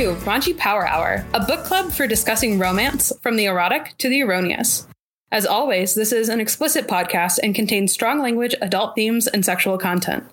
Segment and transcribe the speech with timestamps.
[0.00, 4.22] to Raunchy Power Hour, a book club for discussing romance from the erotic to the
[4.22, 4.88] erroneous.
[5.30, 9.76] As always, this is an explicit podcast and contains strong language, adult themes, and sexual
[9.76, 10.24] content.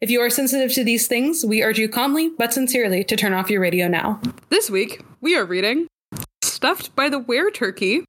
[0.00, 3.32] If you are sensitive to these things, we urge you calmly but sincerely to turn
[3.32, 4.20] off your radio now.
[4.48, 5.88] This week, we are reading
[6.44, 8.04] Stuffed by the Were Turkey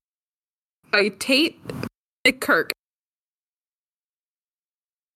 [0.91, 1.59] by Tate
[2.39, 2.71] Kirk.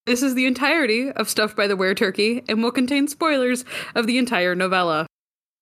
[0.08, 4.08] This is the entirety of Stuffed by the Were Turkey and will contain spoilers of
[4.08, 5.05] the entire novella.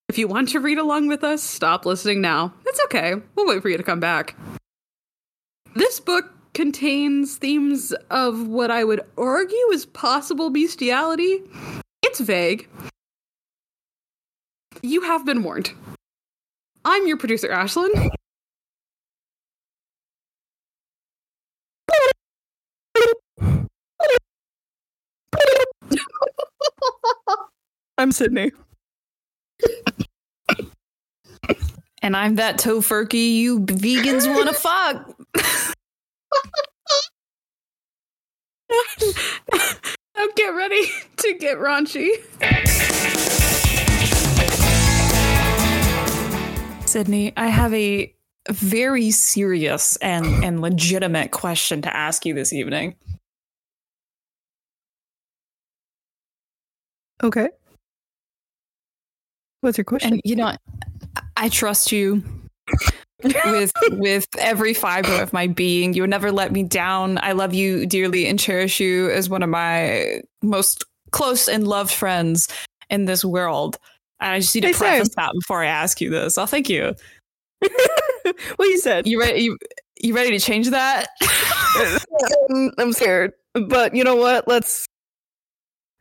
[0.10, 2.52] If you want to read along with us, stop listening now.
[2.66, 3.14] It's okay.
[3.36, 4.36] We'll wait for you to come back.
[5.76, 11.44] This book contains themes of what I would argue is possible bestiality.
[12.02, 12.68] It's vague.
[14.82, 15.74] You have been warned.
[16.84, 18.10] I'm your producer, Ashlyn.
[28.00, 28.52] I'm Sydney.
[32.02, 35.16] And I'm that tofurkey you vegans want to fuck.
[40.18, 40.82] now get ready
[41.18, 42.10] to get raunchy.
[46.88, 48.14] Sydney, I have a
[48.50, 52.96] very serious and, and legitimate question to ask you this evening.
[57.22, 57.50] Okay.
[59.62, 60.14] What's your question?
[60.14, 60.56] And you know,
[61.40, 62.22] I trust you
[63.24, 65.94] with with every fiber of my being.
[65.94, 67.18] You would never let me down.
[67.24, 71.92] I love you dearly and cherish you as one of my most close and loved
[71.92, 72.50] friends
[72.90, 73.78] in this world.
[74.20, 75.14] And I just need to Hey, preface same.
[75.16, 76.38] that before I ask you this.
[76.38, 76.94] Oh, thank you.
[77.62, 79.08] what you said?
[79.08, 79.42] You ready?
[79.42, 79.58] You,
[80.02, 81.08] you ready to change that?
[82.78, 83.32] I'm scared.
[83.54, 84.46] But you know what?
[84.46, 84.86] Let's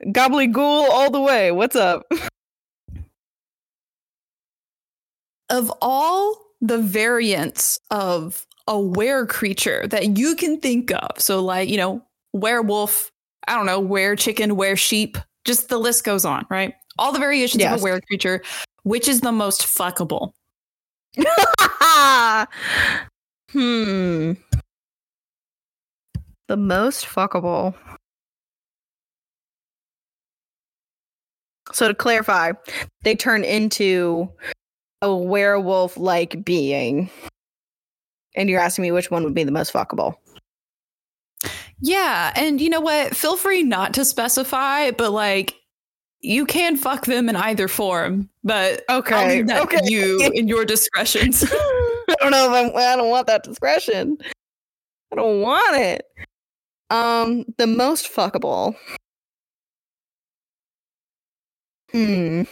[0.04, 1.52] gobbledygool all the way.
[1.52, 2.10] What's up?
[5.50, 11.68] of all the variants of a were creature that you can think of, so like,
[11.68, 13.10] you know, werewolf,
[13.46, 16.74] I don't know, were chicken, were sheep, just the list goes on, right?
[16.98, 18.42] All the variations of a were creature,
[18.82, 20.32] which is the most fuckable?
[23.50, 24.32] hmm.
[26.48, 27.74] The most fuckable.
[31.72, 32.52] So to clarify,
[33.02, 34.30] they turn into
[35.02, 37.10] a werewolf like being.
[38.34, 40.14] And you're asking me which one would be the most fuckable.
[41.80, 43.16] Yeah, and you know what?
[43.16, 45.54] Feel free not to specify, but like
[46.20, 49.80] you can fuck them in either form, but Okay, okay.
[49.84, 51.44] you in your discretions.
[51.52, 54.18] I don't know if I'm, I don't want that discretion.
[55.12, 56.06] I don't want it.
[56.90, 58.74] Um, the most fuckable.
[61.92, 62.42] Hmm.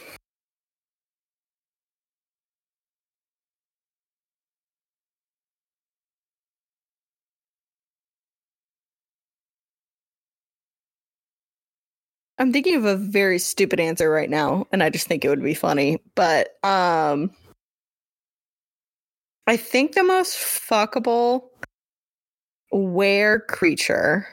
[12.38, 15.42] I'm thinking of a very stupid answer right now, and I just think it would
[15.42, 15.98] be funny.
[16.14, 17.30] But um
[19.48, 21.50] I think the most fuckable
[22.72, 24.26] were creature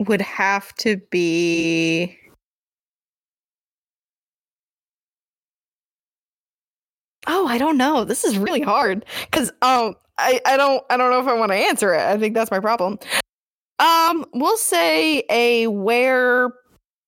[0.00, 2.18] would have to be
[7.26, 8.04] Oh, I don't know.
[8.04, 11.52] This is really hard cuz um I I don't I don't know if I want
[11.52, 12.00] to answer it.
[12.00, 12.98] I think that's my problem.
[13.78, 16.52] Um we'll say a were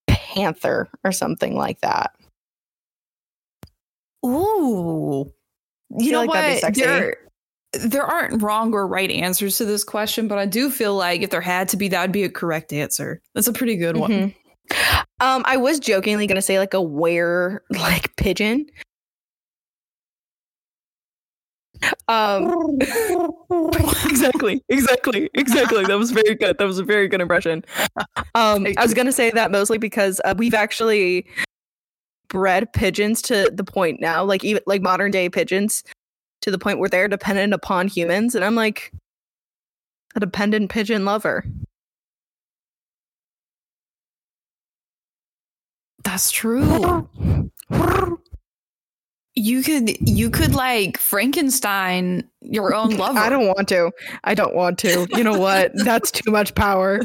[0.07, 2.13] panther or something like that.
[4.25, 5.33] Ooh.
[5.99, 6.75] You know like what?
[6.75, 7.17] There,
[7.73, 11.31] there aren't wrong or right answers to this question, but I do feel like if
[11.31, 13.21] there had to be, that would be a correct answer.
[13.35, 14.11] That's a pretty good one.
[14.11, 14.35] Mhm.
[15.21, 18.67] Um, I was jokingly gonna say like a were like pigeon.
[22.09, 22.79] Um,
[24.09, 25.85] exactly, exactly, exactly.
[25.85, 26.59] That was very good.
[26.59, 27.65] That was a very good impression.
[28.35, 31.27] Um, I was gonna say that mostly because uh, we've actually
[32.29, 35.85] bred pigeons to the point now, like even like modern day pigeons,
[36.43, 38.93] to the point where they're dependent upon humans, and I'm like
[40.15, 41.45] a dependent pigeon lover.
[46.05, 47.09] That's true.
[49.39, 53.19] You could you could like Frankenstein your own lover.
[53.19, 53.93] I don't want to.
[54.25, 55.07] I don't want to.
[55.11, 55.71] You know what?
[55.85, 57.01] That's too much power.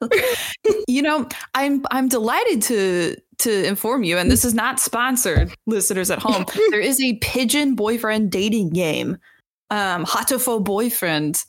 [0.88, 6.10] you know, I'm I'm delighted to to inform you, and this is not sponsored, listeners
[6.10, 6.44] at home.
[6.70, 9.18] there is a pigeon boyfriend dating game,
[9.70, 11.44] um, Hatoful Boyfriend,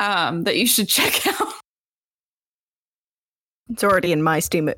[0.00, 1.48] um, that you should check out.
[3.70, 4.70] It's already in my Steam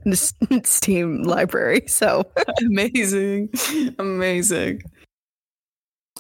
[0.65, 1.83] Steam library.
[1.87, 2.25] So
[2.65, 3.51] Amazing.
[3.99, 4.83] Amazing.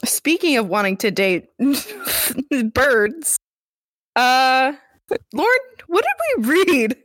[0.04, 1.48] Speaking of wanting to date
[2.74, 3.38] birds,
[4.16, 4.72] uh,
[5.32, 6.96] Lauren, what did we read?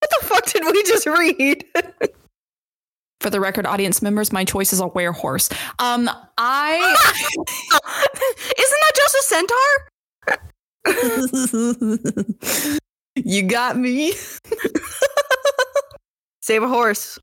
[0.00, 1.64] What the fuck did we just read?
[3.20, 5.52] For the record, audience members, my choice is a werehorse.
[5.80, 6.08] Um,
[6.38, 6.76] I
[8.58, 9.88] Isn't that just a centaur?
[13.16, 14.12] you got me.
[16.42, 17.18] Save a horse.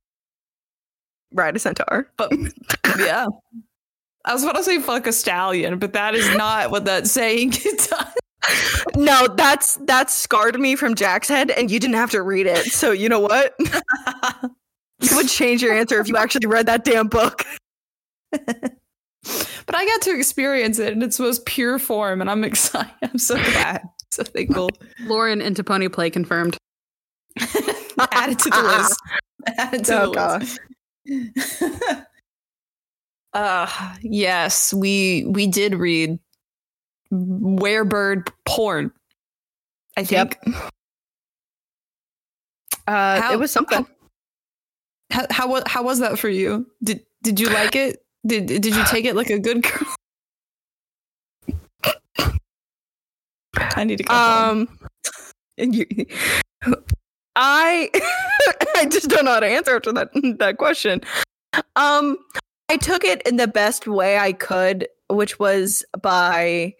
[1.33, 2.11] Ride a centaur.
[2.17, 2.33] But
[2.99, 3.27] yeah.
[4.25, 7.49] I was about to say fuck a stallion, but that is not what that saying
[7.51, 7.87] does.
[8.95, 12.65] No, that's that scarred me from Jack's head, and you didn't have to read it.
[12.71, 13.55] So you know what?
[15.01, 17.43] you would change your answer if you actually read that damn book.
[19.65, 22.93] But I got to experience it in its most pure form, and I'm excited.
[23.01, 23.81] I'm so glad.
[24.11, 24.69] So thankful.
[25.05, 26.55] Lauren into pony play confirmed.
[27.39, 28.99] Add it to the list.
[29.57, 30.57] Add it to Oh, the gosh.
[31.07, 32.04] list.
[33.35, 33.67] Uh
[34.01, 36.17] yes, we we did read
[37.13, 38.91] Werebird porn.
[39.97, 40.39] I think.
[42.87, 43.85] Uh, How- it was something.
[45.11, 46.65] How, how how was that for you?
[46.83, 48.03] Did did you like it?
[48.25, 49.95] Did did you take it like a good girl?
[53.57, 54.67] I need to go home.
[54.67, 54.79] Um,
[55.57, 55.85] and you,
[57.35, 57.89] I,
[58.75, 60.09] I just don't know how to answer after that
[60.39, 61.01] that question.
[61.75, 62.17] Um,
[62.69, 66.73] I took it in the best way I could, which was by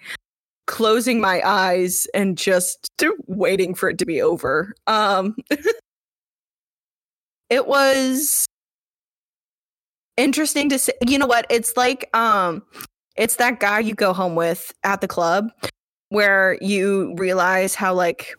[0.67, 2.89] closing my eyes and just
[3.27, 4.73] waiting for it to be over.
[4.87, 5.35] Um,
[7.49, 8.45] it was
[10.17, 10.93] interesting to see.
[11.05, 11.45] You know what?
[11.49, 12.63] It's like um,
[13.15, 15.51] it's that guy you go home with at the club
[16.09, 18.35] where you realize how like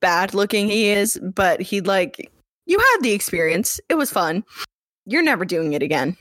[0.00, 2.30] bad looking he is, but he like
[2.66, 3.80] you had the experience.
[3.88, 4.44] It was fun.
[5.06, 6.16] You're never doing it again.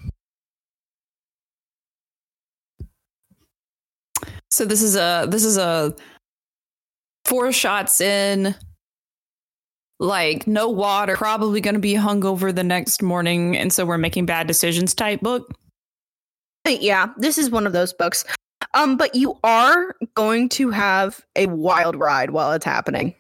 [4.52, 5.94] So this is a this is a
[7.26, 8.56] four shots in
[10.00, 14.26] like no water, probably going to be hungover the next morning and so we're making
[14.26, 15.52] bad decisions type book.
[16.68, 18.24] Yeah, this is one of those books.
[18.74, 23.16] Um, but you are going to have a wild ride while it's happening.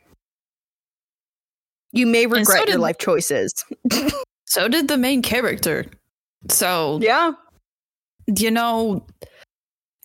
[1.92, 3.54] You may so regret your did- life choices.
[4.46, 5.86] So did the main character.
[6.50, 7.32] So, Yeah.
[8.28, 9.06] you know,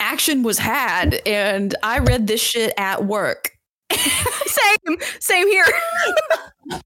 [0.01, 3.51] action was had and I read this shit at work.
[3.93, 4.97] Same.
[5.21, 5.65] Same here.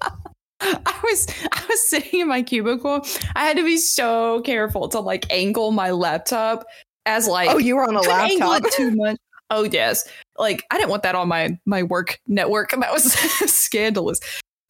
[0.60, 3.04] I was I was sitting in my cubicle.
[3.36, 6.64] I had to be so careful to like angle my laptop
[7.06, 8.62] as like oh, you were on a laptop.
[8.72, 9.18] too much.
[9.50, 10.08] Oh yes,
[10.38, 12.70] like I didn't want that on my my work network.
[12.70, 13.12] That was
[13.52, 14.20] scandalous.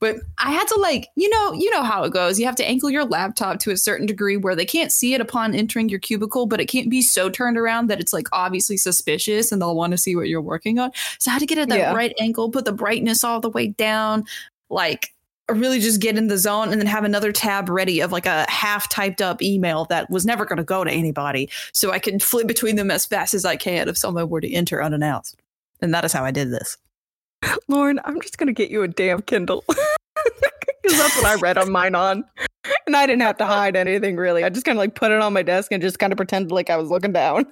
[0.04, 2.38] But I had to like you know you know how it goes.
[2.38, 5.20] You have to angle your laptop to a certain degree where they can't see it
[5.22, 8.76] upon entering your cubicle, but it can't be so turned around that it's like obviously
[8.76, 10.90] suspicious and they'll want to see what you're working on.
[11.18, 11.94] So I had to get at that Yeah.
[11.94, 14.26] right angle, put the brightness all the way down,
[14.68, 15.14] like
[15.50, 18.44] really just get in the zone and then have another tab ready of like a
[18.50, 22.18] half typed up email that was never going to go to anybody so I can
[22.18, 25.36] flip between them as fast as I can if someone were to enter unannounced.
[25.80, 26.76] And that is how I did this.
[27.68, 29.64] Lauren, I'm just gonna get you a damn Kindle.
[30.82, 32.24] Because that's what I read on mine on.
[32.86, 34.44] And I didn't have to hide anything really.
[34.44, 36.52] I just kind of like put it on my desk and just kind of pretended
[36.52, 37.46] like I was looking down.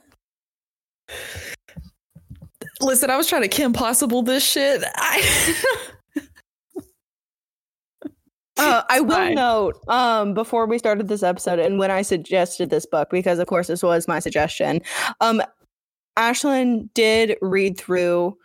[2.82, 4.82] Listen, I was trying to Kim Possible this shit.
[4.96, 5.54] I
[8.58, 9.34] Uh, I will fine.
[9.34, 13.46] note um, before we started this episode and when I suggested this book, because of
[13.46, 14.82] course this was my suggestion,
[15.22, 15.42] um,
[16.18, 18.36] Ashlyn did read through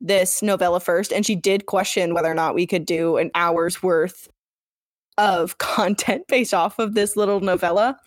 [0.00, 3.82] this novella first and she did question whether or not we could do an hour's
[3.82, 4.28] worth
[5.18, 7.98] of content based off of this little novella.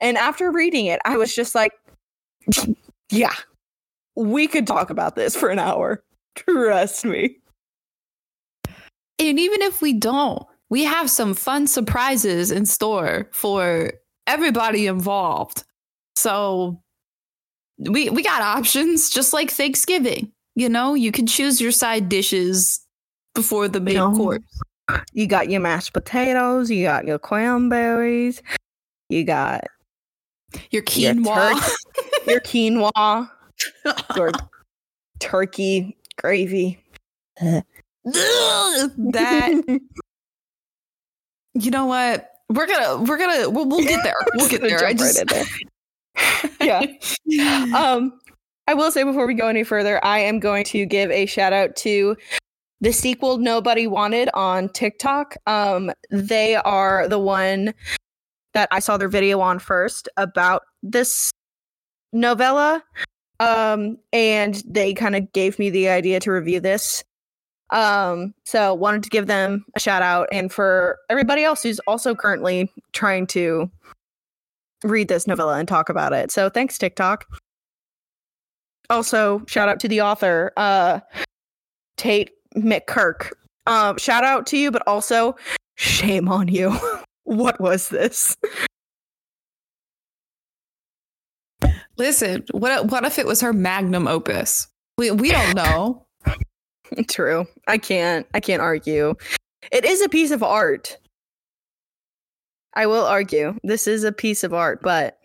[0.00, 1.72] And after reading it, I was just like,
[3.10, 3.34] yeah,
[4.16, 6.02] we could talk about this for an hour.
[6.34, 7.36] Trust me.
[9.18, 13.92] and even if we don't, we have some fun surprises in store for
[14.26, 15.64] everybody involved.
[16.16, 16.80] So
[17.78, 20.32] we we got options just like Thanksgiving.
[20.54, 22.80] You know, you can choose your side dishes
[23.34, 24.12] before the main No.
[24.14, 24.42] course.
[25.14, 28.42] You got your mashed potatoes, you got your cranberries,
[29.08, 29.64] you got
[30.70, 31.70] Your Your quinoa.
[32.26, 33.30] your quinoa,
[34.16, 34.32] your
[35.20, 36.78] turkey gravy.
[37.40, 37.64] that
[41.54, 42.28] you know what?
[42.50, 44.14] We're gonna we're gonna we'll, we'll get there.
[44.34, 44.84] We'll get there.
[44.84, 45.46] I just right
[46.60, 46.88] there.
[47.24, 47.78] yeah.
[47.78, 48.20] Um,
[48.66, 51.52] I will say before we go any further, I am going to give a shout
[51.52, 52.16] out to
[52.80, 55.36] the sequel nobody wanted on TikTok.
[55.46, 57.74] Um, they are the one
[58.54, 61.30] that I saw their video on first about this
[62.12, 62.82] novella.
[63.40, 67.02] Um, and they kind of gave me the idea to review this.
[67.70, 72.14] Um, so wanted to give them a shout out and for everybody else who's also
[72.14, 73.70] currently trying to
[74.84, 76.30] read this novella and talk about it.
[76.30, 77.26] So thanks, TikTok.
[78.90, 81.00] Also, shout out to the author, uh,
[81.96, 83.30] Tate McKirk.
[83.66, 85.36] Um, shout out to you, but also
[85.76, 86.76] shame on you.
[87.24, 88.36] what was this?
[91.96, 94.66] Listen, what what if it was her magnum opus?
[94.98, 96.06] We we don't know.
[97.08, 97.46] True.
[97.66, 99.14] I can't I can't argue.
[99.70, 100.98] It is a piece of art.
[102.74, 103.58] I will argue.
[103.62, 105.18] This is a piece of art, but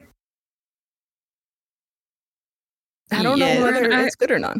[3.11, 3.55] I don't Yeah.
[3.59, 4.57] know whether I- it's good or not.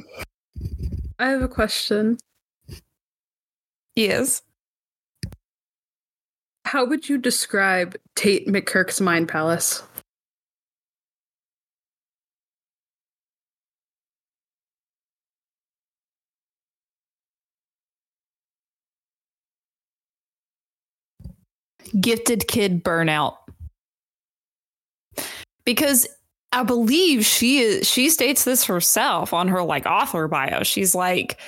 [1.20, 2.18] I have a question.
[3.96, 4.42] Yes.
[6.66, 9.84] How would you describe Tate McKirk's Mind Palace?
[22.00, 23.38] Gifted kid burnout.
[25.64, 26.08] Because
[26.52, 30.64] I believe she is she states this herself on her like author bio.
[30.64, 31.40] She's like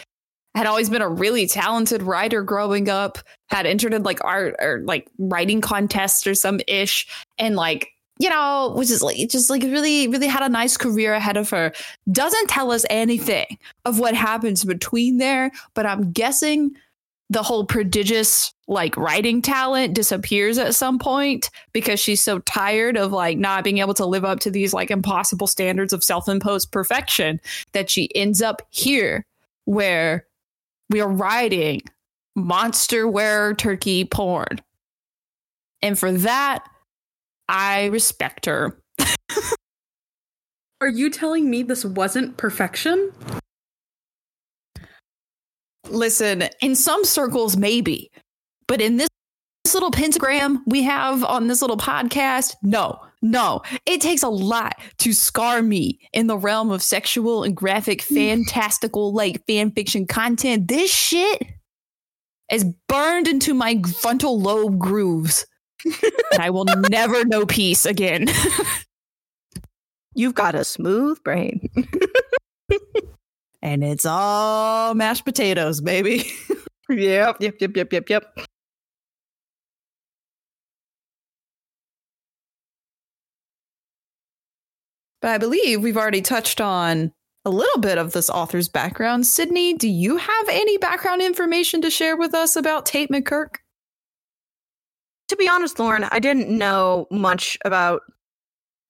[0.56, 4.82] had always been a really talented writer growing up, had entered in like art or
[4.84, 9.64] like writing contests or some ish, and like you know, which is like just like
[9.64, 11.72] really, really had a nice career ahead of her.
[12.12, 16.72] Doesn't tell us anything of what happens between there, but I'm guessing
[17.30, 23.12] the whole prodigious like writing talent disappears at some point because she's so tired of
[23.12, 27.40] like not being able to live up to these like impossible standards of self-imposed perfection
[27.74, 29.26] that she ends up here
[29.66, 30.26] where
[30.90, 31.82] we are writing
[32.36, 34.62] monster wearer turkey porn.
[35.82, 36.68] And for that,
[37.48, 38.80] I respect her.
[40.82, 43.12] Are you telling me this wasn't perfection?
[45.90, 48.12] Listen, in some circles, maybe,
[48.68, 49.10] but in this,
[49.64, 53.62] this little pentagram we have on this little podcast, no, no.
[53.86, 58.16] It takes a lot to scar me in the realm of sexual and graphic, mm.
[58.16, 60.68] fantastical, like fan fiction content.
[60.68, 61.44] This shit
[62.52, 65.46] is burned into my frontal lobe grooves,
[65.86, 68.28] and I will never know peace again.
[70.16, 71.70] You've got a smooth brain.
[73.62, 76.32] and it's all mashed potatoes, baby.
[76.90, 78.40] yep, yep, yep, yep, yep, yep.
[85.22, 87.12] But I believe we've already touched on
[87.46, 89.26] a little bit of this author's background.
[89.26, 93.56] Sydney, do you have any background information to share with us about Tate McKirk?
[95.28, 98.02] To be honest, Lauren, I didn't know much about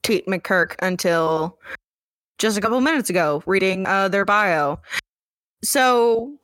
[0.03, 1.57] Tate McKirk until
[2.39, 4.79] just a couple minutes ago, reading uh, their bio.
[5.63, 6.37] So,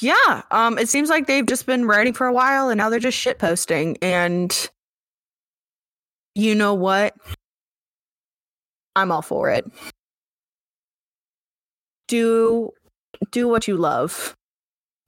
[0.00, 2.98] yeah, um, it seems like they've just been writing for a while, and now they're
[2.98, 3.96] just shit posting.
[4.02, 4.68] And
[6.34, 7.14] you know what?
[8.96, 9.70] I'm all for it.
[12.08, 12.70] Do
[13.30, 14.34] do what you love.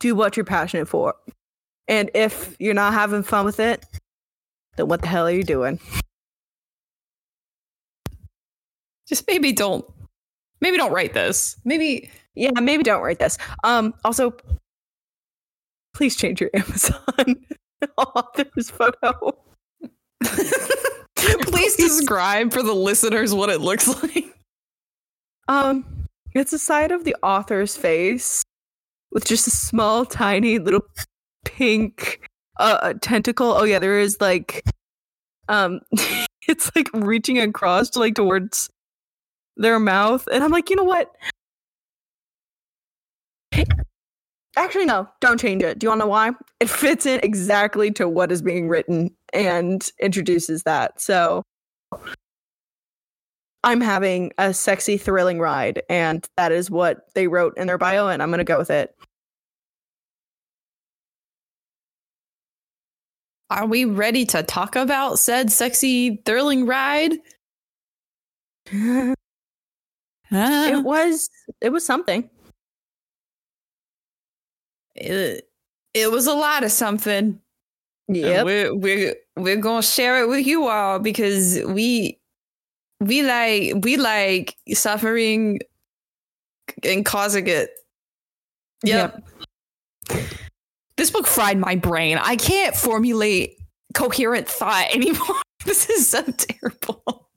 [0.00, 1.14] Do what you're passionate for.
[1.88, 3.84] And if you're not having fun with it,
[4.76, 5.80] then what the hell are you doing?
[9.08, 9.84] Just maybe don't
[10.60, 11.56] maybe don't write this.
[11.64, 13.38] Maybe Yeah, maybe don't write this.
[13.64, 14.34] Um also
[15.94, 17.36] please change your Amazon
[17.96, 19.36] author's photo.
[21.16, 24.34] please describe for the listeners what it looks like.
[25.48, 25.84] Um
[26.34, 28.42] it's a side of the author's face
[29.10, 30.84] with just a small tiny little
[31.44, 33.52] pink uh tentacle.
[33.52, 34.62] Oh yeah, there is like
[35.48, 35.80] um
[36.48, 38.68] it's like reaching across to like towards
[39.58, 41.14] their mouth and I'm like, "You know what?
[44.56, 45.78] Actually no, don't change it.
[45.78, 46.32] Do you want to know why?
[46.60, 51.00] It fits in exactly to what is being written and introduces that.
[51.00, 51.42] So
[53.64, 58.08] I'm having a sexy, thrilling ride, and that is what they wrote in their bio,
[58.08, 58.94] and I'm gonna go with it.
[63.50, 67.12] Are we ready to talk about said sexy thrilling ride?
[70.30, 71.30] it was
[71.60, 72.28] it was something.
[74.94, 75.48] it,
[75.94, 77.40] it was a lot of something.
[78.08, 78.42] Yeah.
[78.42, 82.18] We're we're we're gonna share it with you all because we
[83.00, 85.60] we like we like suffering
[86.82, 87.70] and causing it.
[88.82, 89.22] Yep.
[90.96, 92.18] This book fried my brain.
[92.20, 93.56] I can't formulate
[93.94, 95.42] coherent thought anymore.
[95.64, 97.27] this is so terrible.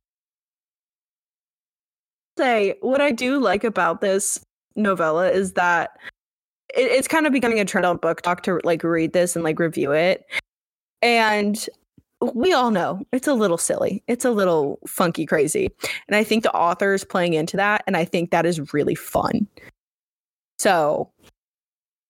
[2.42, 4.40] Say what I do like about this
[4.76, 5.92] novella is that
[6.76, 9.60] it, it's kind of becoming a trend on BookTok to like read this and like
[9.60, 10.26] review it.
[11.04, 11.64] And
[12.34, 14.02] we all know it's a little silly.
[14.08, 15.70] It's a little funky crazy.
[16.08, 17.84] And I think the author is playing into that.
[17.86, 19.48] And I think that is really fun.
[20.58, 21.12] So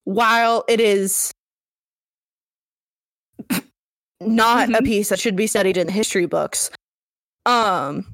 [0.05, 1.33] while it is
[4.21, 4.85] not a Mhm.
[4.85, 6.71] piece that should be studied in the history books,
[7.45, 8.05] um,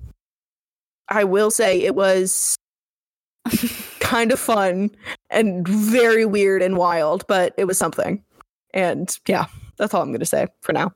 [1.09, 2.55] I will say it was
[3.99, 4.91] kind of fun
[5.29, 8.23] and very weird and wild, but it was something.
[8.73, 9.45] And yeah,
[9.77, 10.93] that's all I'm going to say for now.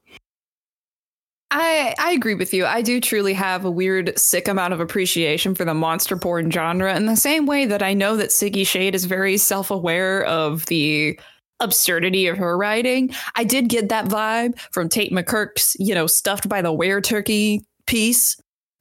[1.54, 2.66] I I agree with you.
[2.66, 6.96] I do truly have a weird sick amount of appreciation for the monster porn genre
[6.96, 11.20] in the same way that I know that Siggy Shade is very self-aware of the
[11.60, 13.14] absurdity of her writing.
[13.36, 17.66] I did get that vibe from Tate McKirk's, you know, stuffed by the were turkey
[17.86, 18.38] piece.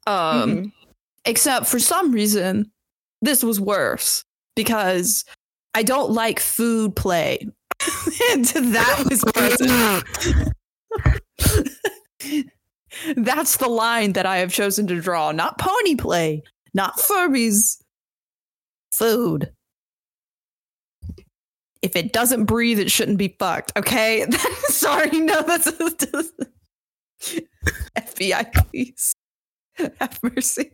[0.07, 0.73] Um Mhm.
[1.25, 2.71] Except for some reason
[3.23, 4.25] this was worse
[4.57, 5.25] because
[5.75, 7.47] I don't like food play.
[8.31, 10.05] and that was present.
[13.17, 15.33] That's the line that I have chosen to draw.
[15.33, 16.43] Not pony play,
[16.75, 17.81] not Furbies.
[18.93, 19.53] Food.
[21.81, 23.73] If it doesn't breathe, it shouldn't be fucked.
[23.77, 24.27] Okay.
[24.65, 25.71] Sorry, no, that's
[27.97, 29.15] FBI, please
[29.77, 30.73] have mercy.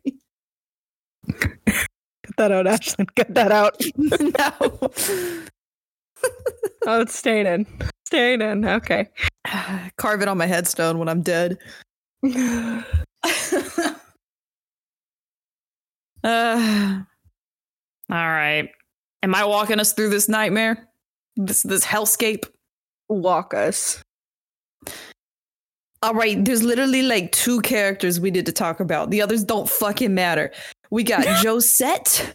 [1.41, 3.07] Cut that out, Ashlyn.
[3.15, 3.81] Cut that out.
[3.99, 5.43] no.
[6.89, 7.67] Oh, it's staying in.
[8.07, 8.65] Staying in.
[8.65, 9.09] Okay.
[9.97, 11.59] Carve it on my headstone when I'm dead.
[12.25, 12.83] uh,
[16.25, 17.03] all
[18.09, 18.71] right.
[19.23, 20.89] Am I walking us through this nightmare?
[21.35, 22.45] This this hellscape?
[23.09, 24.03] Walk us.
[26.03, 29.11] All right, there's literally like two characters we need to talk about.
[29.11, 30.53] The others don't fucking matter.
[30.91, 32.35] We got Josette,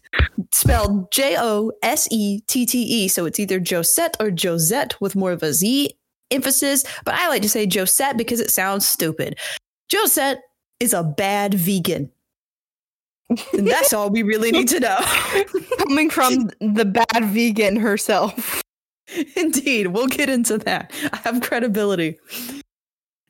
[0.52, 3.08] spelled J O S E T T E.
[3.08, 5.92] So it's either Josette or Josette with more of a Z
[6.32, 6.84] emphasis.
[7.06, 9.38] But I like to say Josette because it sounds stupid.
[9.92, 10.40] Josette
[10.80, 12.12] is a bad vegan.
[13.54, 14.98] And that's all we really need to know.
[15.78, 18.62] Coming from the bad vegan herself.
[19.36, 20.92] Indeed, we'll get into that.
[21.12, 22.18] I have credibility.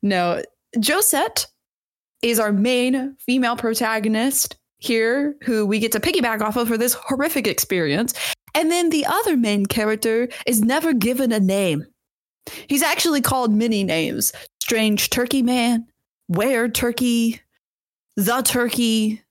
[0.04, 0.42] No,
[0.80, 1.48] Josette
[2.22, 6.94] is our main female protagonist here, who we get to piggyback off of for this
[6.94, 8.14] horrific experience.
[8.54, 11.86] And then the other main character is never given a name.
[12.68, 15.88] He's actually called many names Strange Turkey Man,
[16.28, 17.40] Were Turkey,
[18.18, 19.22] The Turkey,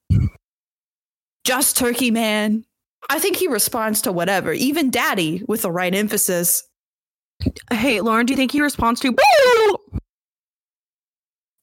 [1.45, 2.65] Just Turkey Man.
[3.11, 6.63] I think he responds to whatever, even Daddy with the right emphasis.
[7.73, 9.17] Hey, Lauren, do you think he responds to?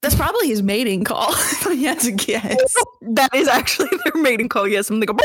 [0.02, 1.34] That's probably his mating call.
[1.66, 2.58] I had to guess.
[3.02, 4.68] that is actually their mating call.
[4.68, 5.16] Yes, and they go.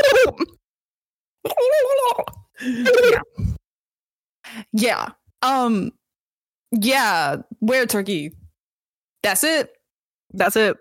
[2.63, 3.21] yeah.
[4.73, 5.09] yeah.
[5.43, 5.93] Um.
[6.73, 7.37] Yeah.
[7.61, 8.33] Were turkey?
[9.23, 9.73] That's it.
[10.33, 10.77] That's it.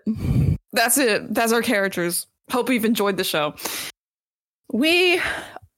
[0.72, 1.34] That's it.
[1.34, 2.26] That's our characters.
[2.50, 3.54] Hope you've enjoyed the show.
[4.72, 5.20] We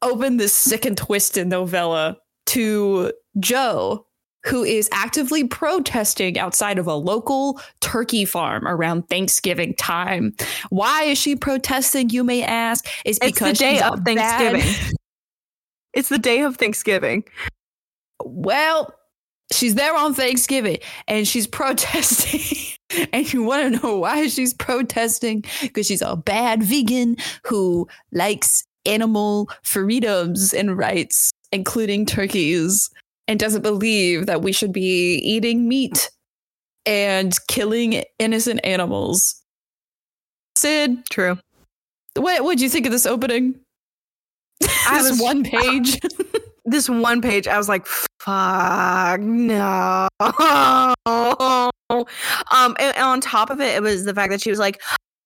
[0.03, 4.07] open this sick and twisted novella to Joe,
[4.45, 10.35] who is actively protesting outside of a local turkey farm around Thanksgiving time.
[10.71, 12.87] Why is she protesting, you may ask?
[13.05, 14.97] Is It's because the day she's a of bad- Thanksgiving.
[15.95, 17.25] it's the day of Thanksgiving.
[18.23, 18.95] Well,
[19.53, 20.79] she's there on Thanksgiving
[21.09, 22.77] and she's protesting.
[23.13, 25.45] and you want to know why she's protesting?
[25.63, 32.91] Because she's a bad vegan who likes animal freedoms and rights, including turkeys,
[33.29, 36.11] and doesn't believe that we should be eating meat
[36.87, 39.41] and killing innocent animals.
[40.57, 41.39] Sid, True.
[42.17, 43.57] what would you think of this opening?
[44.91, 45.99] This was- one page.
[46.67, 47.85] This one page, I was like,
[48.21, 50.95] "Fuck no!" Um,
[52.79, 54.81] and, and on top of it, it was the fact that she was like,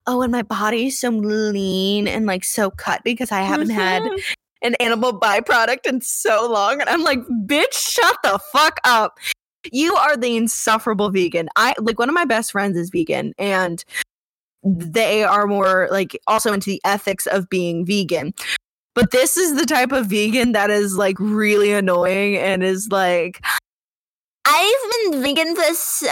[0.08, 4.02] "Oh, and my body's so lean and like so cut because I haven't had
[4.62, 6.80] an animal byproduct in so long.
[6.80, 9.18] And I'm like, bitch, shut the fuck up.
[9.72, 11.48] You are the insufferable vegan.
[11.56, 13.84] I like one of my best friends is vegan and
[14.64, 18.34] they are more like also into the ethics of being vegan.
[18.94, 23.40] But this is the type of vegan that is like really annoying and is like
[24.44, 26.06] I've been vegan for so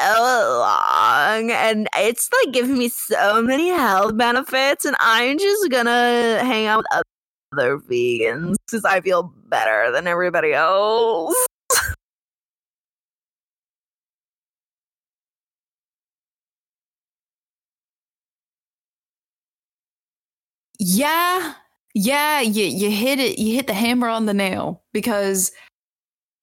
[0.61, 6.67] long and it's like giving me so many health benefits and I'm just gonna hang
[6.67, 7.03] out with other
[7.57, 11.35] vegans because I feel better than everybody else.
[20.79, 21.55] Yeah,
[21.95, 23.39] yeah, you you hit it.
[23.39, 25.53] You hit the hammer on the nail because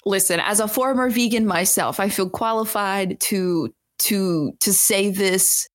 [0.06, 5.68] listen, as a former vegan myself, I feel qualified to to to say this.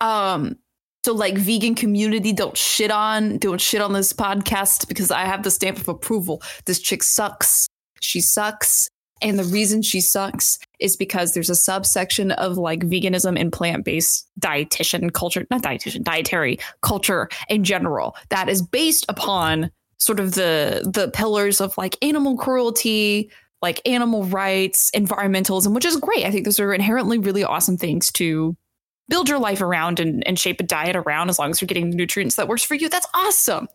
[0.00, 0.56] Um,
[1.04, 5.42] so like vegan community, don't shit on, don't shit on this podcast because I have
[5.42, 6.42] the stamp of approval.
[6.66, 7.68] This chick sucks.
[8.00, 8.88] She sucks.
[9.22, 13.84] And the reason she sucks is because there's a subsection of like veganism and plant
[13.84, 20.32] based dietitian culture, not dietitian, dietary culture in general that is based upon sort of
[20.32, 26.24] the the pillars of like animal cruelty, like animal rights, environmentalism, which is great.
[26.24, 28.56] I think those are inherently really awesome things to
[29.10, 31.90] build your life around and, and shape a diet around as long as you're getting
[31.90, 32.88] the nutrients that works for you.
[32.88, 33.68] That's awesome.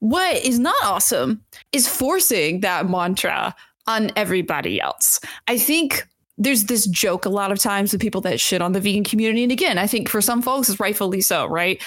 [0.00, 3.54] What is not awesome is forcing that mantra
[3.86, 5.20] on everybody else.
[5.46, 6.06] I think
[6.38, 9.44] there's this joke a lot of times with people that shit on the vegan community.
[9.44, 11.80] And again, I think for some folks, it's rightfully so, right?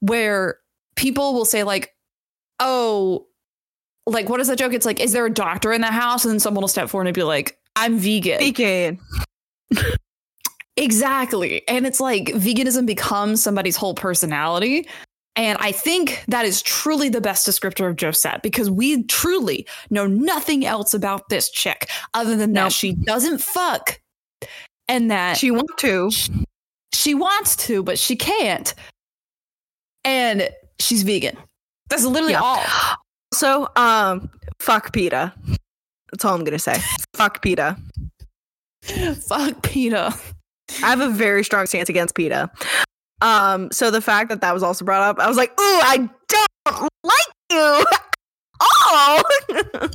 [0.00, 0.58] Where
[0.96, 1.94] people will say, like,
[2.58, 3.26] oh,
[4.06, 4.72] like, what is that joke?
[4.72, 6.24] It's like, is there a doctor in the house?
[6.24, 8.38] And then someone will step forward and be like, I'm vegan.
[8.40, 8.98] Vegan.
[10.76, 11.66] Exactly.
[11.68, 14.88] And it's like veganism becomes somebody's whole personality.
[15.36, 20.06] And I think that is truly the best descriptor of Josette because we truly know
[20.06, 23.98] nothing else about this chick other than that she doesn't fuck
[24.88, 26.10] and that She wants to.
[26.92, 28.74] she wants to, but she can't.
[30.04, 31.36] And she's vegan.
[31.88, 32.42] That's literally Yeah.
[32.42, 32.62] all.
[33.32, 35.32] So, um, fuck PETA.
[36.10, 36.76] That's all I'm gonna say.
[37.16, 37.78] fuck PETA.
[39.26, 40.14] Fuck PETA.
[40.82, 42.50] I have a very strong stance against PETA.
[43.20, 46.08] Um, so the fact that that was also brought up, I was like, ooh, I
[46.28, 47.84] don't like you.
[48.64, 49.22] Oh,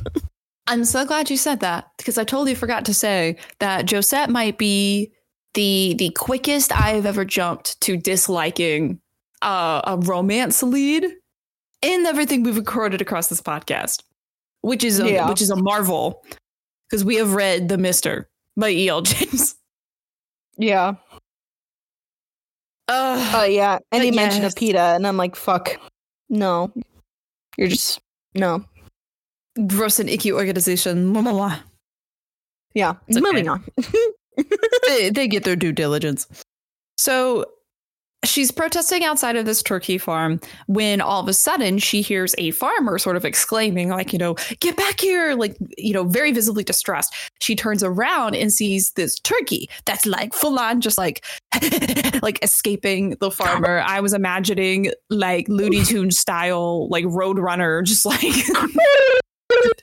[0.66, 4.58] I'm so glad you said that because I totally forgot to say that Josette might
[4.58, 5.10] be
[5.54, 9.00] the the quickest I have ever jumped to disliking
[9.40, 11.06] uh, a romance lead
[11.80, 14.02] in everything we've recorded across this podcast,
[14.60, 15.28] which is a, Yeah.
[15.30, 16.22] which is a marvel
[16.90, 19.00] because we have read The Mister by E.L.
[19.00, 19.54] James.
[20.58, 20.94] Yeah.
[22.88, 23.34] Ugh.
[23.34, 23.78] Uh, yeah.
[23.92, 24.52] Any But mention yes.
[24.52, 25.78] of PETA, and I'm like, fuck.
[26.28, 26.72] No.
[27.56, 28.00] You're just
[28.34, 28.64] no.
[29.66, 31.12] gross and icky organization.
[31.12, 31.58] Mwah, mwah, mwah.
[32.74, 32.94] Yeah.
[33.08, 33.24] It's okay.
[33.24, 33.64] Moving on.
[34.86, 36.26] they, they get their due diligence.
[36.96, 37.44] So
[38.24, 42.50] she's protesting outside of this turkey farm when all of a sudden she hears a
[42.50, 46.64] farmer sort of exclaiming, like, you know, get back here, like, you know, very visibly
[46.64, 47.14] distressed.
[47.40, 51.24] She turns around and sees this turkey that's like full on, just like,
[52.22, 53.82] like escaping the farmer.
[53.86, 58.22] I was imagining like Looney Tune style, like Roadrunner, just like.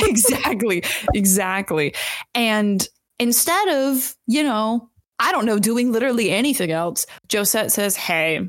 [0.00, 0.82] exactly
[1.14, 1.92] exactly
[2.34, 8.40] and instead of you know i don't know doing literally anything else josette says hey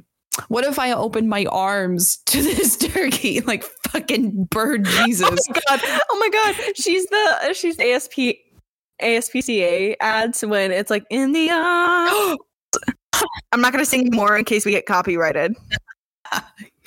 [0.49, 5.61] what if i open my arms to this turkey like fucking bird jesus Oh my
[5.69, 5.79] god!
[6.09, 6.75] Oh my god!
[6.75, 8.37] She's the she's ASP
[9.01, 12.37] ASPCA ads when it's like in the arms.
[13.51, 15.55] I'm not gonna sing more in case we get copyrighted.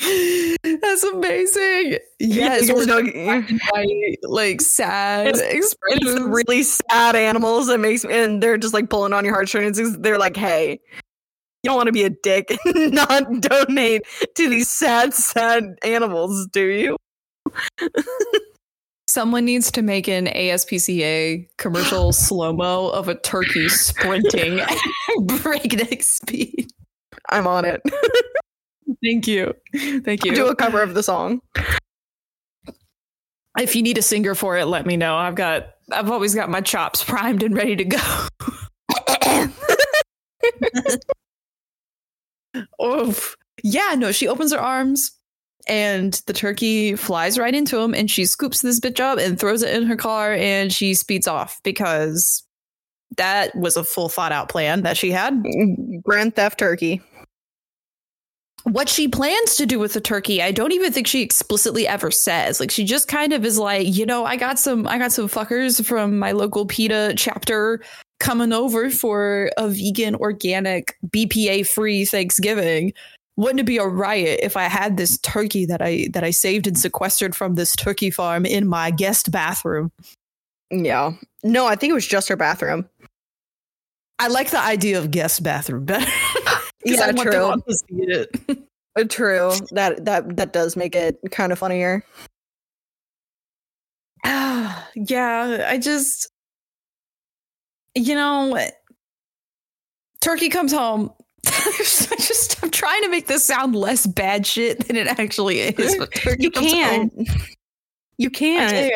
[0.81, 8.15] that's amazing yes know- white, like sad It's- It's really sad animals that makes me,
[8.15, 9.79] and they're just like pulling on your heartstrings.
[9.99, 10.81] They're like, hey,
[11.63, 14.03] you don't want to be a dick and not donate
[14.37, 16.97] to these sad, sad animals, do you?
[19.07, 24.77] Someone needs to make an ASPCA commercial slow mo of a turkey sprinting at
[25.43, 26.71] breakneck speed.
[27.29, 27.83] I'm on it.
[29.03, 29.55] Thank you.
[29.75, 30.35] Thank you.
[30.35, 31.41] Do a cover of the song.
[33.59, 35.17] if you need a singer for it, let me know.
[35.17, 37.99] I've got I've always got my chops primed and ready to go.
[42.85, 43.37] Oof.
[43.63, 45.13] Yeah, no, she opens her arms
[45.67, 49.63] and the turkey flies right into him and she scoops this bitch up and throws
[49.63, 52.43] it in her car and she speeds off because
[53.17, 55.43] that was a full thought out plan that she had.
[56.03, 57.03] Grand Theft Turkey.
[58.65, 62.11] What she plans to do with the turkey i don't even think she explicitly ever
[62.11, 65.13] says like she just kind of is like you know i got some i got
[65.13, 67.81] some fuckers from my local peta chapter
[68.19, 72.93] coming over for a vegan organic bpa free thanksgiving
[73.37, 76.67] wouldn't it be a riot if i had this turkey that i that i saved
[76.67, 79.91] and sequestered from this turkey farm in my guest bathroom
[80.71, 81.13] Yeah.
[81.43, 82.87] No, I think it was just her bathroom.
[84.19, 86.07] i like the idea of guest bathroom better
[86.85, 87.33] Yeah, I want true.
[87.33, 88.67] them to see it.
[88.99, 89.53] Uh, True.
[89.71, 92.05] That that that does make it kind of funnier.
[94.25, 96.29] yeah, I just,
[97.95, 98.69] you know,
[100.21, 101.13] Turkey comes home.
[101.47, 105.97] I just, I'm trying to make this sound less bad shit than it actually is.
[106.39, 107.11] You comes home.
[107.11, 107.31] can't.
[108.19, 108.93] You can't.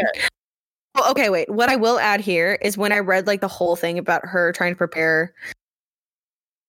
[0.95, 1.49] Well, okay, wait.
[1.51, 4.53] What I will add here is when I read like the whole thing about her
[4.53, 5.33] trying to prepare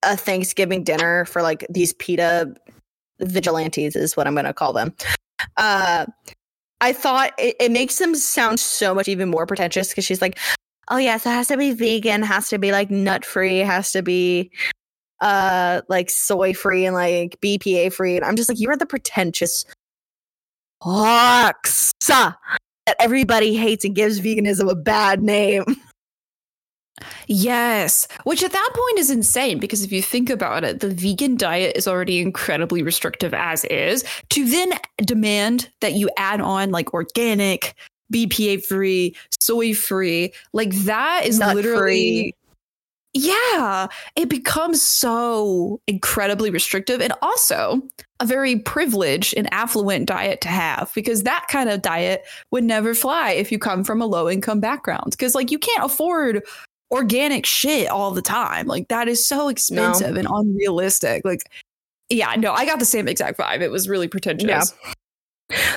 [0.05, 2.55] a Thanksgiving dinner for like these PETA
[3.19, 4.93] vigilantes is what I'm going to call them.
[5.57, 6.05] Uh
[6.81, 10.37] I thought it, it makes them sound so much even more pretentious because she's like,
[10.89, 14.01] "Oh yes, it has to be vegan, has to be like nut free, has to
[14.01, 14.51] be
[15.21, 18.85] uh like soy free and like BPA free." And I'm just like, "You are the
[18.85, 19.65] pretentious
[20.83, 22.35] fucks that
[22.99, 25.63] everybody hates and gives veganism a bad name."
[27.27, 31.35] Yes, which at that point is insane because if you think about it, the vegan
[31.35, 34.03] diet is already incredibly restrictive as is.
[34.29, 37.75] To then demand that you add on like organic,
[38.13, 42.33] BPA free, soy free, like that is Nut literally.
[43.17, 47.81] Yeah, it becomes so incredibly restrictive and also
[48.19, 52.93] a very privileged and affluent diet to have because that kind of diet would never
[52.93, 56.43] fly if you come from a low income background because like you can't afford
[56.95, 58.67] organic shit all the time.
[58.67, 61.23] Like that is so expensive and unrealistic.
[61.25, 61.41] Like,
[62.09, 63.61] yeah, no, I got the same exact vibe.
[63.61, 64.73] It was really pretentious.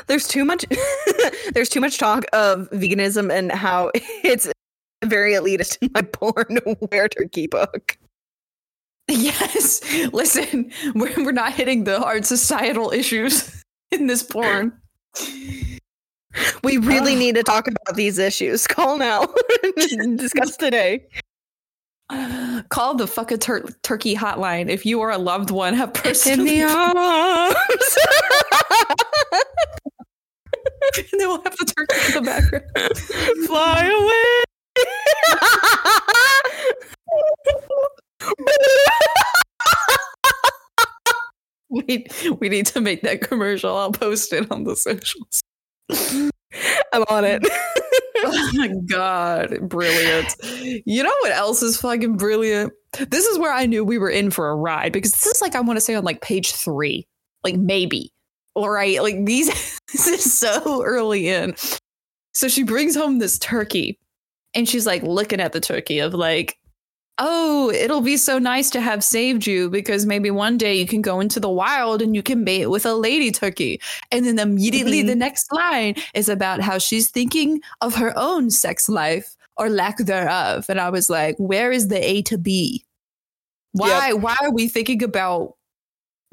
[0.06, 0.64] there's too much
[1.52, 4.48] there's too much talk of veganism and how it's
[5.04, 6.58] very elitist in my porn
[6.92, 7.98] were turkey book.
[9.08, 9.80] Yes.
[10.12, 14.78] Listen, we're, we're not hitting the hard societal issues in this porn.
[16.62, 17.18] We really Ugh.
[17.18, 18.66] need to talk about these issues.
[18.68, 19.26] Call now.
[20.16, 21.06] Discuss today.
[22.70, 25.88] Call the fuck a tur- turkey hotline if you or a loved one have
[26.26, 27.98] In the arms.
[30.96, 32.64] and then we'll have the turkey in the background.
[33.46, 34.44] Fly away.
[41.70, 42.06] We,
[42.40, 43.76] we need to make that commercial.
[43.76, 45.42] I'll post it on the socials.
[45.90, 47.42] I'm on it.
[48.18, 50.34] oh my god, brilliant.
[50.86, 52.72] You know what else is fucking brilliant?
[53.08, 55.54] This is where I knew we were in for a ride because this is like
[55.54, 57.06] I want to say on like page 3.
[57.44, 58.12] Like maybe.
[58.54, 59.48] All right, like these
[59.92, 61.54] this is so early in.
[62.34, 63.98] So she brings home this turkey
[64.54, 66.57] and she's like looking at the turkey of like
[67.18, 71.02] Oh, it'll be so nice to have saved you because maybe one day you can
[71.02, 73.80] go into the wild and you can mate with a lady turkey.
[74.12, 75.08] And then immediately mm-hmm.
[75.08, 79.98] the next line is about how she's thinking of her own sex life or lack
[79.98, 80.66] thereof.
[80.68, 82.84] And I was like, where is the A to B?
[83.72, 85.54] Why why are we thinking about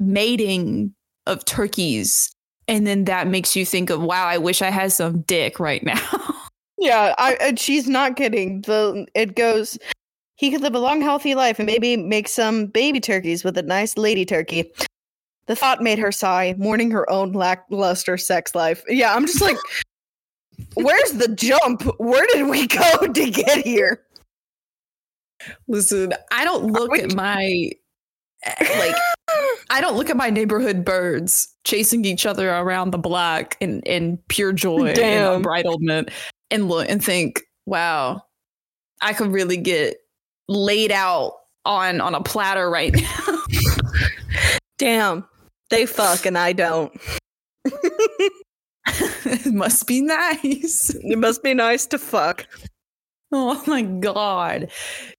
[0.00, 0.94] mating
[1.26, 2.32] of turkeys?
[2.68, 5.84] And then that makes you think of, wow, I wish I had some dick right
[5.84, 6.00] now.
[6.78, 8.60] Yeah, I, and she's not kidding.
[8.62, 9.78] The it goes.
[10.36, 13.62] He could live a long, healthy life and maybe make some baby turkeys with a
[13.62, 14.70] nice lady turkey.
[15.46, 18.82] The thought made her sigh, mourning her own lackluster sex life.
[18.88, 19.56] Yeah, I'm just like,
[20.74, 21.82] where's the jump?
[21.98, 24.02] Where did we go to get here?
[25.68, 27.70] Listen, I don't look we- at my
[28.44, 28.96] eh, like
[29.70, 34.18] I don't look at my neighborhood birds chasing each other around the block in, in
[34.28, 35.36] pure joy Damn.
[35.36, 36.10] and unbridlement
[36.50, 38.22] and look and think, wow,
[39.02, 39.96] I could really get
[40.48, 41.32] laid out
[41.64, 43.38] on on a platter right now.
[44.78, 45.26] Damn,
[45.70, 46.92] they fuck and I don't.
[47.64, 50.94] it must be nice.
[50.94, 52.46] It must be nice to fuck.
[53.32, 54.70] Oh my god.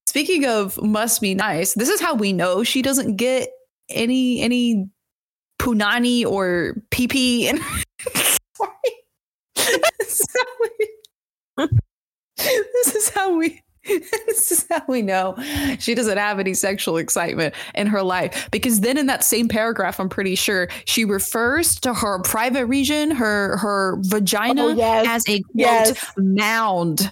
[0.08, 3.50] Speaking of must be nice, this is how we know she doesn't get
[3.90, 4.90] any any
[5.60, 7.60] punani or PP and
[8.54, 8.72] Sorry.
[10.00, 10.28] is
[12.38, 13.62] This is how we
[14.28, 15.36] this is how we know
[15.80, 20.00] she doesn't have any sexual excitement in her life because then in that same paragraph
[20.00, 25.06] i'm pretty sure she refers to her private region her her vagina Oh, yes.
[25.08, 26.12] as a quote Yes.
[26.18, 27.12] mound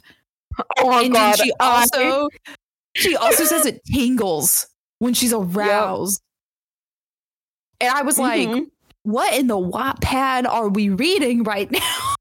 [0.79, 1.37] Oh my and god!
[1.37, 2.29] then she I- also
[2.95, 4.67] she also says it tingles
[4.99, 6.21] when she's aroused.
[7.81, 8.67] And I was like, Mhm.
[9.03, 12.15] what in the Wattpad are we reading right now?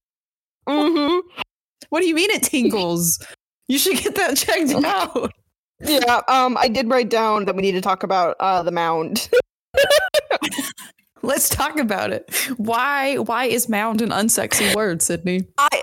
[0.68, 1.20] Mhm.
[1.90, 3.24] What do you mean it tingles?
[3.68, 5.32] You should get that checked out.
[5.80, 9.28] Yeah, um, I did write down that we need to talk about uh the mound.
[11.22, 12.32] Let's talk about it.
[12.58, 15.46] Why why is mound an unsexy word, Sydney?
[15.58, 15.82] I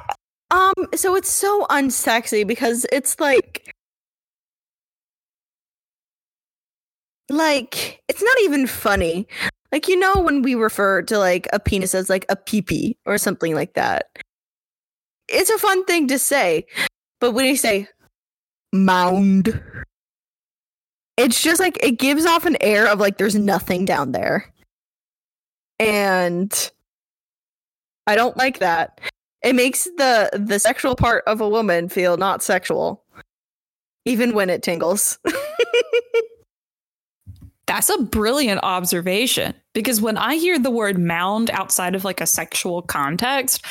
[0.52, 3.74] um so it's so unsexy because it's like
[7.30, 9.28] like it's not even funny.
[9.72, 13.18] Like you know when we refer to like a penis as like a peepee or
[13.18, 14.08] something like that.
[15.28, 16.66] It's a fun thing to say.
[17.22, 17.88] But when you say
[18.74, 19.62] mound,
[21.18, 24.52] it's just like it gives off an air of like there's nothing down there.
[25.80, 26.72] And
[28.08, 29.00] I don't like that.
[29.44, 33.04] It makes the the sexual part of a woman feel not sexual
[34.04, 35.20] even when it tingles.
[37.68, 42.26] That's a brilliant observation because when I hear the word mound outside of like a
[42.26, 43.64] sexual context,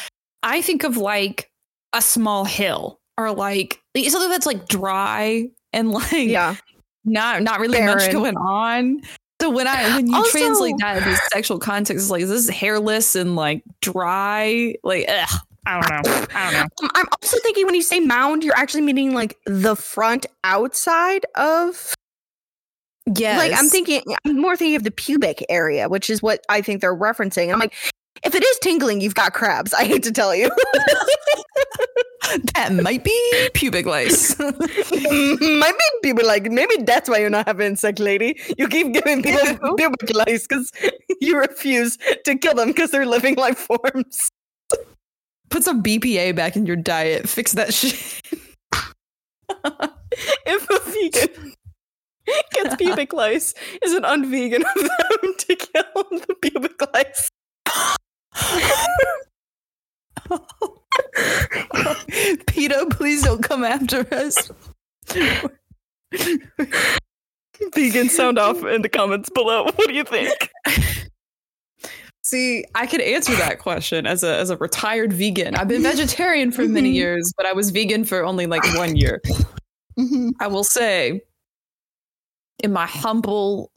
[0.44, 1.50] I think of like
[1.92, 6.56] a small hill or like something that's like dry and like yeah.
[7.04, 9.00] not not really much going on.
[9.40, 12.50] So when I when you Also- translate that into sexual context, it's like this is
[12.50, 16.66] hairless and like dry, like ugh, I don't know, I don't know.
[16.82, 21.24] Um, I'm also thinking when you say mound, you're actually meaning like the front outside
[21.36, 21.94] of
[23.16, 26.60] Yes, like I'm thinking I'm more thinking of the pubic area, which is what I
[26.60, 27.52] think they're referencing.
[27.52, 27.74] I'm like,
[28.22, 29.72] if it is tingling, you've got crabs.
[29.72, 30.50] I hate to tell you.
[32.54, 34.38] that might be pubic lice.
[34.38, 38.38] Might be like maybe that's why you're not having sex, lady.
[38.58, 40.70] You keep giving people pubic lice because
[41.20, 44.30] you refuse to kill them because they're living life forms.
[45.48, 47.28] Put some BPA back in your diet.
[47.28, 48.22] Fix that shit.
[50.46, 51.54] if a vegan
[52.52, 57.30] gets pubic lice, is it unvegan of them to kill the pubic lice?
[62.46, 64.50] PETA, please don't come after us.
[67.74, 69.64] Vegan sound off in the comments below.
[69.64, 70.32] What do you think?
[72.22, 75.56] See, I could answer that question as a as a retired vegan.
[75.56, 76.94] I've been vegetarian for many Mhm.
[76.94, 79.20] years, but I was vegan for only like one year.
[80.40, 81.20] I will say,
[82.62, 83.70] in my humble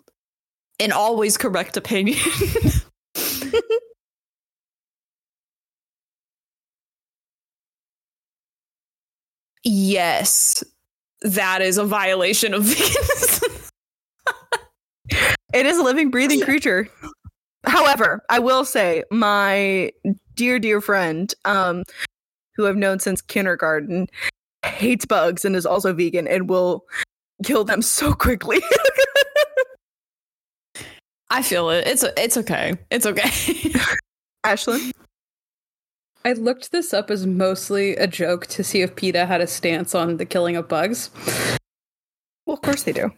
[0.79, 2.19] and always correct opinion,
[9.63, 10.63] yes,
[11.21, 13.49] that is a violation of veganism.
[15.53, 16.89] It is a living, breathing creature.
[17.65, 19.91] However, I will say, my
[20.33, 21.83] dear, dear friend, um,
[22.55, 24.07] who I've known since kindergarten,
[24.65, 26.85] hates bugs and is also vegan and will
[27.43, 28.61] kill them so quickly.
[31.29, 31.87] I feel it.
[31.87, 32.73] It's it's okay.
[32.91, 33.29] It's okay.
[34.45, 34.91] Ashlyn,
[36.25, 39.93] I looked this up as mostly a joke to see if PETA had a stance
[39.93, 41.09] on the killing of bugs.
[42.45, 43.11] well, of course they do.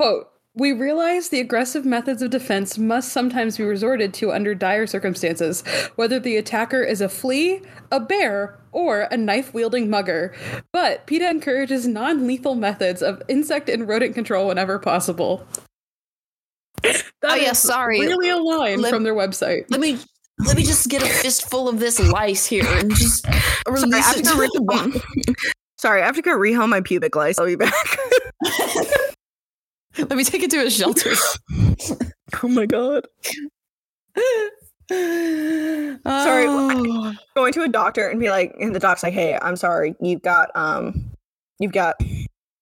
[0.00, 4.86] Quote We realize the aggressive methods of defense must sometimes be resorted to under dire
[4.88, 5.62] circumstances,
[5.94, 7.62] whether the attacker is a flea,
[7.92, 10.34] a bear, or a knife wielding mugger.
[10.72, 15.46] But PETA encourages non lethal methods of insect and rodent control whenever possible.
[16.82, 18.00] That Oh, yeah, sorry.
[18.00, 19.64] Really a line Let- from their website.
[19.70, 19.98] let me
[20.38, 24.06] let me just get a fistful of this lice here and just Sorry, I release
[24.06, 25.02] have to to re- the
[25.78, 27.38] Sorry, I have to go rehome my pubic lice.
[27.38, 27.72] I'll be back.
[29.98, 31.12] Let me take it to a shelter.
[32.42, 33.06] oh my god.
[34.90, 36.46] Sorry.
[37.34, 40.22] Going to a doctor and be like, and the doc's like, hey, I'm sorry, you've
[40.22, 41.10] got um
[41.58, 41.96] you've got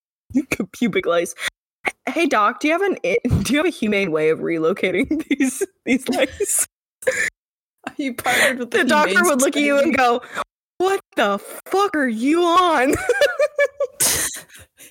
[0.72, 1.34] pubic lice.
[2.08, 2.96] Hey doc, do you have an
[3.42, 6.66] do you have a humane way of relocating these these lice?
[7.96, 10.20] you partnered with the, the doctor would look at you and go,
[10.79, 12.94] What the fuck are you on?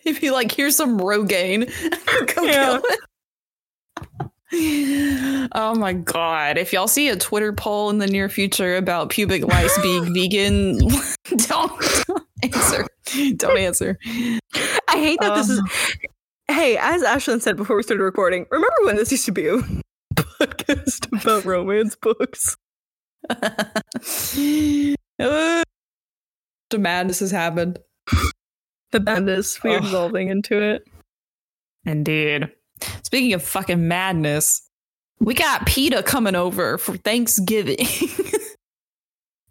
[0.04, 1.66] He'd be like, "Here's some Rogaine.
[2.36, 2.80] Go Yeah.
[2.80, 3.00] kill it."
[5.54, 6.58] Oh my god!
[6.60, 10.78] If y'all see a Twitter poll in the near future about pubic lice being vegan,
[11.48, 11.72] don't,
[12.08, 12.86] don't answer.
[13.36, 13.98] Don't answer.
[14.06, 14.40] I
[14.98, 15.68] hate that this is Um,
[16.48, 19.58] Hey, as Ashlyn said before we started recording, remember when this used to be a
[20.18, 22.56] podcast about romance books?
[23.30, 23.66] Uh,
[26.70, 27.80] the madness has happened.
[28.92, 29.84] The madness we are Ugh.
[29.84, 30.88] dissolving into it.
[31.86, 32.52] Indeed.
[33.04, 34.62] Speaking of fucking madness,
[35.20, 37.88] we got PETA coming over for Thanksgiving.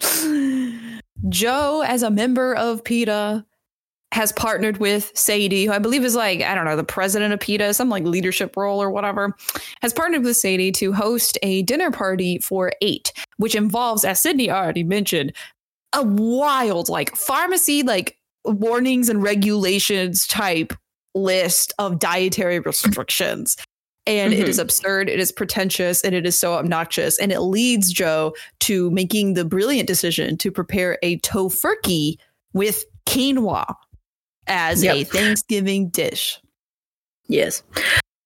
[1.29, 3.47] Joe, as a member of PETA,
[4.15, 7.41] has partnered with Sadie, who I believe is like, I don't know, the president of
[7.41, 9.35] PETA, some like leadership role or whatever,
[9.83, 14.53] has partnered with Sadie to host a dinner party for eight, which involves, as Sydney
[14.53, 15.33] already mentioned,
[15.93, 20.73] a wild, like pharmacy, like warnings and regulations type
[21.17, 23.57] list of dietary restrictions.
[24.07, 24.63] And it is mm-hmm.
[24.63, 27.19] absurd, it is pretentious, and it is so obnoxious.
[27.19, 32.19] And it leads Joe to making the brilliant decision to prepare a tofurkey
[32.53, 33.75] with quinoa
[34.47, 36.41] as a Thanksgiving dish.
[37.27, 37.63] Yes.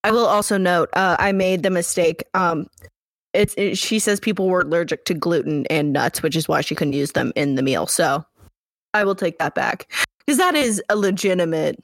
[0.04, 2.24] I will also note uh, I made the mistake.
[2.34, 2.66] Um,
[3.34, 6.74] it's it, she says people were allergic to gluten and nuts, which is why she
[6.74, 7.86] couldn't use them in the meal.
[7.86, 8.24] So
[8.94, 11.78] I will take that back because that is a legitimate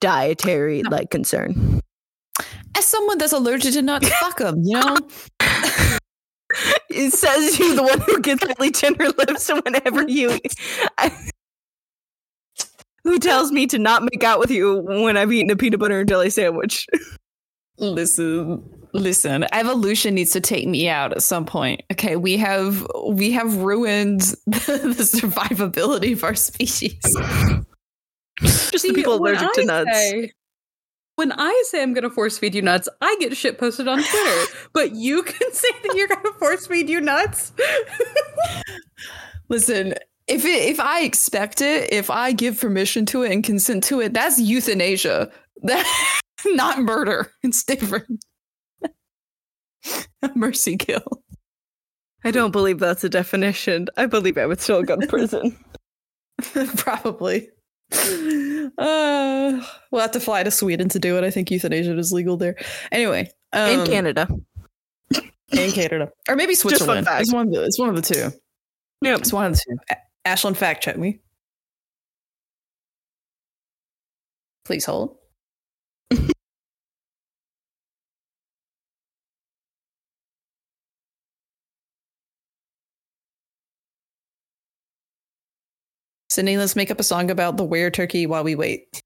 [0.00, 1.80] dietary like concern.
[2.76, 4.96] As someone that's allergic to nuts, fuck them, you know?
[6.90, 10.38] It says you, the one who gets really tender lips whenever you.
[13.08, 16.00] who tells me to not make out with you when I've eaten a peanut butter
[16.00, 16.86] and jelly sandwich?
[17.78, 19.46] listen, listen.
[19.52, 21.82] Evolution needs to take me out at some point.
[21.92, 27.00] Okay, we have we have ruined the, the survivability of our species.
[28.42, 29.90] Just the people when allergic to I nuts.
[29.96, 30.32] say-
[31.16, 34.00] when I say I'm going to force feed you nuts, I get shit posted on
[34.00, 34.44] Twitter.
[34.72, 37.52] but you can say that you're going to force feed you nuts.
[39.48, 39.94] Listen,
[40.28, 44.00] if it if I expect it, if I give permission to it and consent to
[44.00, 45.30] it, that's euthanasia.
[45.62, 45.88] That's
[46.46, 47.32] not murder.
[47.42, 48.24] It's different.
[50.36, 51.22] Mercy kill.
[52.24, 53.88] I don't believe that's a definition.
[53.96, 55.56] I believe I would still go to prison.
[56.76, 57.48] Probably.
[57.92, 61.24] Uh, we'll have to fly to Sweden to do it.
[61.24, 62.54] I think euthanasia is legal there.
[62.92, 64.28] Anyway, um, In Canada.
[65.50, 67.08] in Canada, or maybe Switzerland.
[67.10, 67.64] It's one of the.
[67.64, 68.30] It's one of the two.
[69.02, 69.20] Yep.
[69.20, 69.96] It's one of the two.
[70.28, 71.20] A- Ashlyn, fact check me.
[74.64, 75.16] Please hold.
[86.30, 89.00] Sydney, let's make up a song about the were turkey while we wait.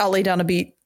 [0.00, 0.77] I'll lay down a beat.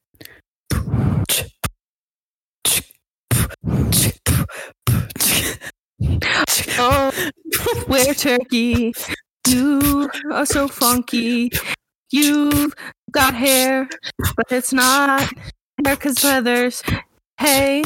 [6.78, 7.12] Oh,
[7.86, 8.94] where turkey?
[9.46, 11.50] You are so funky.
[12.10, 12.74] You've
[13.10, 13.88] got hair,
[14.36, 15.30] but it's not
[15.84, 16.82] hair 'cause feathers.
[17.38, 17.84] Hey,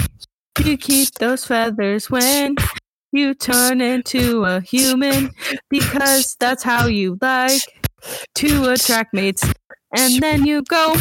[0.64, 2.56] you keep those feathers when
[3.12, 5.30] you turn into a human
[5.70, 7.62] because that's how you like
[8.36, 9.44] to attract mates.
[9.96, 10.96] And then you go.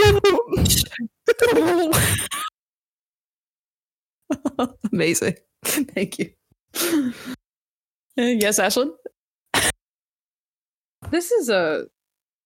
[4.92, 5.36] Amazing.
[5.64, 6.30] Thank you.
[8.18, 8.90] Uh, yes, Ashlyn?
[11.10, 11.86] This is a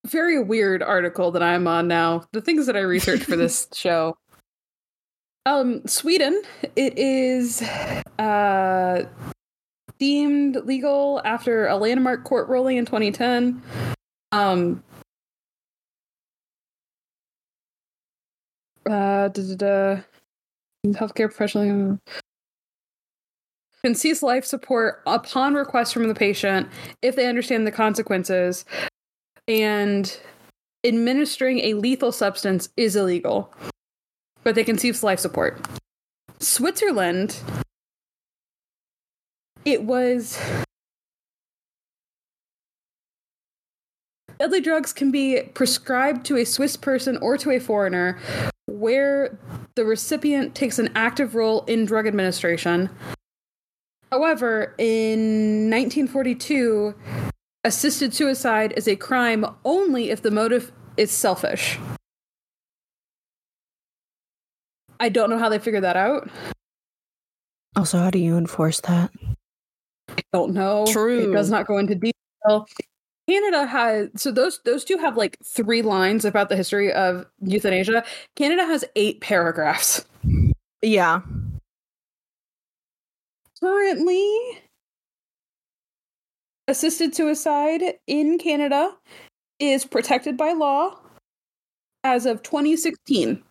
[0.07, 2.25] very weird article that I'm on now.
[2.33, 4.17] The things that I researched for this show.
[5.47, 6.43] Um, Sweden,
[6.77, 7.63] it is
[8.19, 9.05] uh
[9.99, 13.63] deemed legal after a landmark court ruling in 2010.
[14.33, 14.83] Um
[18.87, 20.01] uh da, da, da.
[20.93, 21.99] healthcare professional
[23.85, 26.69] can cease life support upon request from the patient
[27.03, 28.65] if they understand the consequences.
[29.49, 30.19] And
[30.85, 33.53] administering a lethal substance is illegal
[34.45, 35.61] but they can cease life support.
[36.41, 37.39] Switzerland
[39.65, 40.41] it was
[44.41, 48.19] deadly drugs can be prescribed to a swiss person or to a foreigner
[48.67, 49.39] where
[49.77, 52.91] the recipient takes an active role in drug administration
[54.13, 56.95] However, in 1942,
[57.65, 61.79] assisted suicide is a crime only if the motive is selfish.
[65.01, 66.29] I don't know how they figured that out.
[67.75, 69.11] Also, how do you enforce that?
[70.11, 70.85] I don't know.
[70.87, 71.31] True.
[71.31, 72.67] It does not go into detail.
[73.27, 78.05] Canada has so those those two have like three lines about the history of euthanasia.
[78.37, 80.05] Canada has eight paragraphs.
[80.83, 81.23] Yeah.
[83.63, 84.61] Currently
[86.67, 88.91] assisted suicide in Canada
[89.61, 90.99] is protected by law
[92.03, 93.43] as of 2016.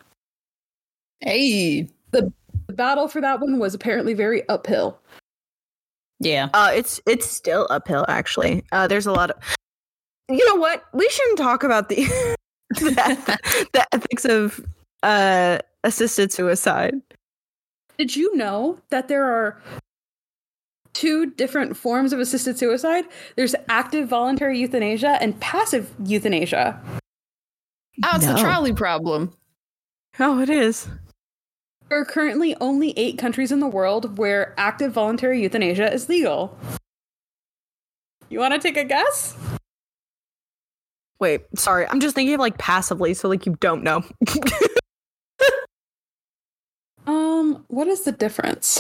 [1.22, 1.88] Hey.
[2.12, 2.32] The
[2.68, 5.00] battle for that one was apparently very uphill.
[6.20, 6.50] Yeah.
[6.54, 8.64] Uh, it's it's still uphill actually.
[8.72, 9.38] Uh, there's a lot of.
[10.30, 10.84] You know what?
[10.94, 12.06] We shouldn't talk about the
[12.70, 13.40] the,
[13.74, 14.64] the ethics of
[15.04, 16.96] uh assisted suicide.
[17.98, 19.62] Did you know that there are
[20.94, 23.06] two different forms of assisted suicide?
[23.36, 26.82] There's active voluntary euthanasia and passive euthanasia.
[28.04, 29.34] Oh, it's the trolley problem.
[30.20, 30.88] Oh, it is.
[31.90, 36.58] There are currently only eight countries in the world where active voluntary euthanasia is legal.
[38.30, 39.36] You want to take a guess?
[41.20, 41.86] Wait, sorry.
[41.88, 44.04] I'm just thinking of like passively, so like you don't know.
[47.08, 48.80] Um, what is the difference?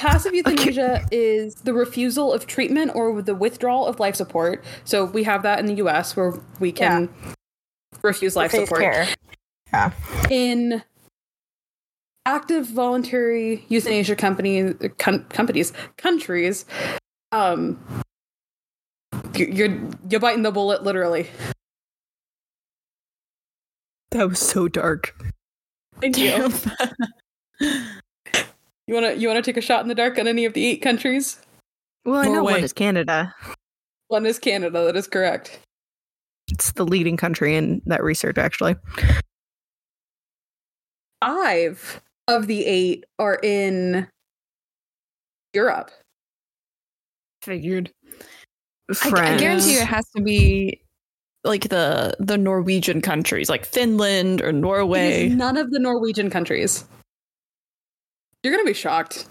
[0.00, 4.64] Passive euthanasia is the refusal of treatment or the withdrawal of life support.
[4.84, 7.10] So we have that in the US where we can
[8.02, 8.80] refuse life support.
[9.74, 9.92] Yeah.
[10.30, 10.82] In
[12.24, 16.64] active voluntary euthanasia company com- companies countries,
[17.32, 17.78] um,
[19.34, 21.28] you- you're you're biting the bullet literally.
[24.12, 25.14] That was so dark.
[26.00, 26.50] Thank you.
[28.90, 30.82] You wanna you wanna take a shot in the dark on any of the eight
[30.82, 31.40] countries?
[32.04, 33.32] Well, I know one is Canada.
[34.08, 34.84] One is Canada.
[34.84, 35.60] That is correct.
[36.48, 38.74] It's the leading country in that research, actually.
[41.22, 44.08] Five of the eight are in
[45.54, 45.92] Europe.
[47.42, 47.92] Figured.
[48.90, 49.20] I, France.
[49.20, 50.82] I guarantee you it has to be
[51.44, 55.28] like the the Norwegian countries, like Finland or Norway.
[55.28, 56.84] none of the Norwegian countries.
[58.42, 59.26] You're gonna be shocked.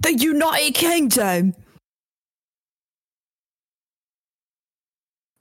[0.00, 1.54] The United Kingdom.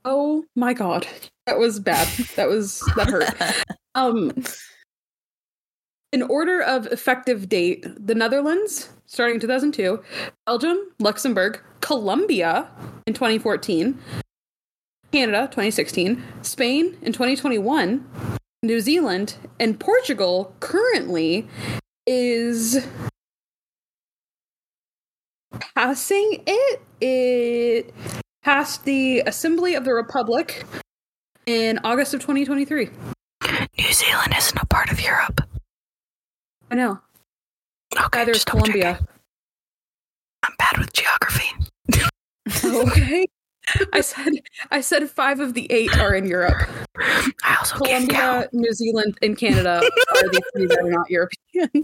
[0.03, 1.07] Oh my god.
[1.45, 2.07] That was bad.
[2.35, 3.65] That was that hurt.
[3.95, 4.33] Um
[6.11, 10.01] in order of effective date, the Netherlands starting in 2002,
[10.45, 12.69] Belgium, Luxembourg, Colombia
[13.05, 13.97] in 2014,
[15.11, 18.05] Canada 2016, Spain in 2021,
[18.65, 21.47] New Zealand, and Portugal currently
[22.07, 22.85] is
[25.75, 26.81] passing it.
[27.01, 27.93] It
[28.43, 30.63] passed the Assembly of the Republic
[31.45, 32.89] in August of 2023.
[33.77, 35.41] New Zealand isn't a part of Europe.
[36.71, 36.99] I know.
[37.95, 38.99] Okay, Neither is Colombia.
[40.43, 41.51] I'm bad with geography.
[42.65, 43.25] Okay.
[43.93, 44.33] I said
[44.71, 46.67] I said five of the eight are in Europe.
[47.43, 48.53] I also can't Colombia, count.
[48.53, 51.83] New Zealand, and Canada are the three that are not European.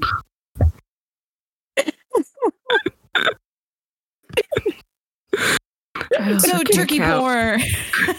[6.19, 7.21] I So turkey count.
[7.21, 7.61] porn.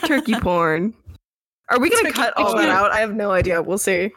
[0.07, 0.95] Turkey porn.
[1.69, 2.91] Are we gonna Turkey cut all that out?
[2.93, 3.63] I have no idea.
[3.63, 4.11] We'll see.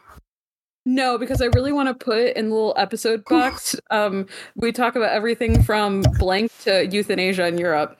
[0.84, 3.74] No, because I really want to put in the little episode box.
[3.90, 7.98] Um, we talk about everything from blank to euthanasia in Europe.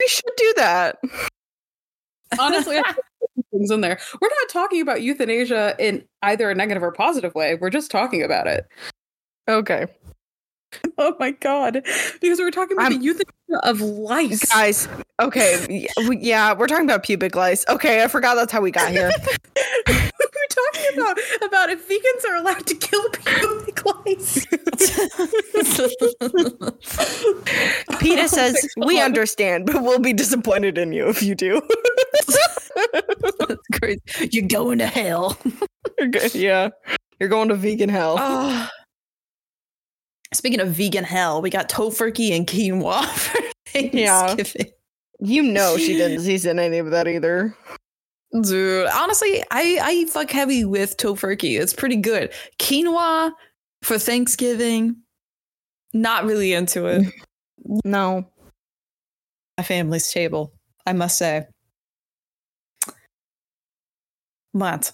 [0.00, 0.98] We should do that.
[2.38, 2.78] Honestly,
[3.52, 3.98] things in there.
[4.20, 7.54] We're not talking about euthanasia in either a negative or positive way.
[7.54, 8.66] We're just talking about it.
[9.48, 9.86] Okay,
[10.98, 11.82] Oh my god!
[12.20, 14.44] Because we're talking about I'm- the euthanasia of lice.
[14.46, 14.88] guys.
[15.20, 15.86] Okay,
[16.20, 17.64] yeah, we're talking about pubic lice.
[17.68, 19.10] Okay, I forgot that's how we got here.
[20.92, 24.46] about about if vegans are allowed to kill pubic lice.
[28.00, 31.60] Peta says Oh we understand, but we'll be disappointed in you if you do.
[32.92, 34.00] That's crazy.
[34.30, 35.38] You're going to hell.
[36.32, 36.70] Yeah,
[37.18, 38.16] you're going to vegan hell.
[38.18, 38.68] Oh.
[40.32, 43.40] Speaking of vegan hell, we got tofurkey and quinoa for
[43.74, 44.34] Yeah.
[45.20, 47.56] You know she didn't season any of that either.
[48.40, 51.60] Dude, honestly, I I fuck heavy with tofurkey.
[51.60, 52.32] It's pretty good.
[52.58, 53.32] Quinoa
[53.82, 54.96] for Thanksgiving,
[55.92, 57.06] not really into it.
[57.82, 58.28] No.
[59.56, 60.52] My family's table,
[60.84, 61.46] I must say.
[64.52, 64.92] But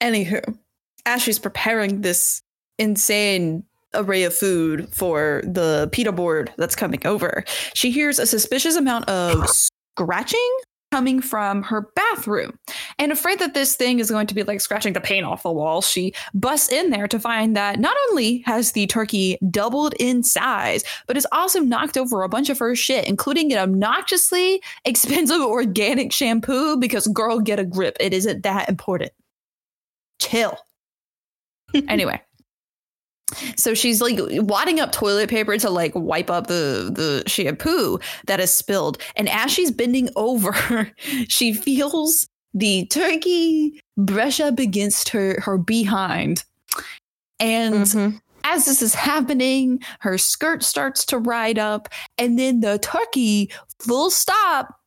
[0.00, 0.56] anywho,
[1.04, 2.40] as she's preparing this
[2.78, 8.76] insane array of food for the PETA board that's coming over, she hears a suspicious
[8.76, 10.56] amount of scratching
[10.90, 12.58] coming from her bathroom.
[12.98, 15.52] And afraid that this thing is going to be like scratching the paint off the
[15.52, 20.22] wall, she busts in there to find that not only has the turkey doubled in
[20.22, 25.40] size, but has also knocked over a bunch of her shit, including an obnoxiously expensive
[25.40, 27.96] organic shampoo because girl, get a grip.
[28.00, 29.12] It isn't that important.
[30.18, 30.58] Chill.
[31.88, 32.20] anyway.
[33.56, 38.40] So she's like wadding up toilet paper to like wipe up the the shampoo that
[38.40, 38.98] is spilled.
[39.16, 40.90] And as she's bending over,
[41.28, 46.44] she feels the turkey brush up against her her behind.
[47.38, 48.20] And Mhm.
[48.44, 54.10] as this is happening, her skirt starts to ride up, and then the turkey, full
[54.10, 54.80] stop,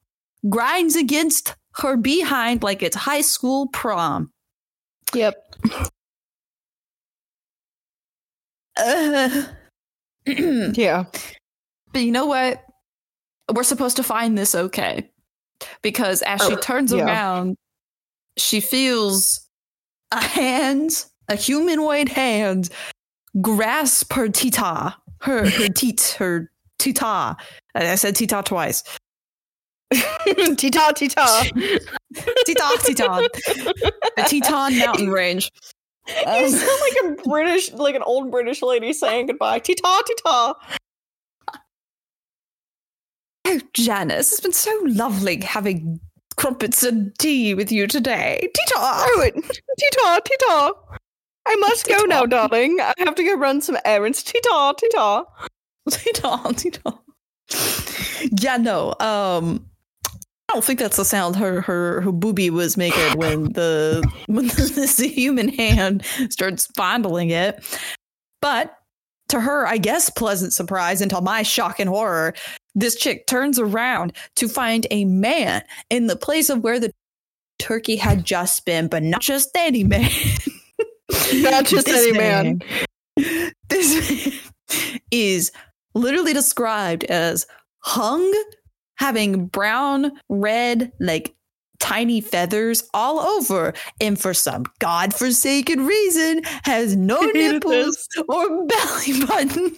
[0.49, 4.31] grinds against her behind like it's high school prom.
[5.13, 5.35] Yep.
[8.77, 9.43] Uh,
[10.25, 11.05] Yeah.
[11.93, 12.63] but you know what?
[13.53, 15.09] We're supposed to find this okay.
[15.81, 17.05] Because as she Oh, turns yeah.
[17.05, 17.55] around,
[18.37, 19.47] she feels
[20.11, 22.69] a hand, a humanoid hand,
[23.41, 26.49] grasp her tita, her her teat, her
[26.79, 27.35] tita.
[27.75, 28.83] I said tita twice.
[30.55, 31.51] Tita, tita.
[32.45, 33.27] Tita, Teton.
[34.15, 35.51] The Teton mountain range.
[36.07, 39.59] You Um, sound like a British, like an old British lady saying goodbye.
[39.59, 40.55] Tita, tita.
[43.45, 45.99] Oh, Janice, it's been so lovely having
[46.37, 48.39] crumpets and tea with you today.
[48.41, 48.75] Tita!
[48.79, 50.73] Oh, it- Tita, Tita.
[51.47, 52.79] I must go now, darling.
[52.79, 54.21] I have to go run some errands.
[54.23, 55.23] Tita, Tita.
[55.89, 56.99] Tita, Tita.
[58.39, 58.93] Yeah, no.
[58.99, 59.65] Um
[60.51, 64.47] I don't think that's the sound her her her booby was making when the when
[64.47, 67.63] this human hand starts fondling it.
[68.41, 68.77] But
[69.29, 72.33] to her, I guess pleasant surprise until my shock and horror,
[72.75, 76.91] this chick turns around to find a man in the place of where the
[77.57, 80.09] turkey had just been, but not just any man.
[81.33, 82.61] Not just This any man.
[83.69, 84.31] This
[84.73, 85.51] man is
[85.93, 87.45] literally described as
[87.79, 88.33] hung,
[89.01, 91.33] having brown, red, like
[91.79, 99.75] tiny feathers all over, and for some godforsaken reason has no nipples or belly button.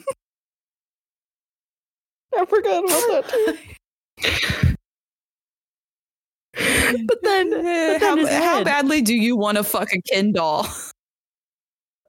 [2.38, 3.57] I forgot about that too.
[6.55, 10.34] But then, eh, but then how, how badly do you want to fuck a Ken
[10.34, 10.67] doll?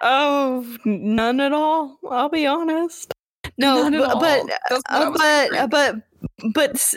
[0.02, 1.98] Oh, none at all.
[2.10, 3.13] I'll be honest.
[3.56, 5.96] No, but but I uh, but but
[6.52, 6.94] but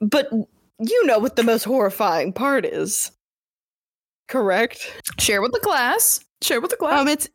[0.00, 0.32] but
[0.78, 3.10] you know what the most horrifying part is,
[4.28, 5.02] correct?
[5.18, 6.20] share with the class.
[6.42, 7.00] Share with the class.
[7.00, 7.28] Um, it's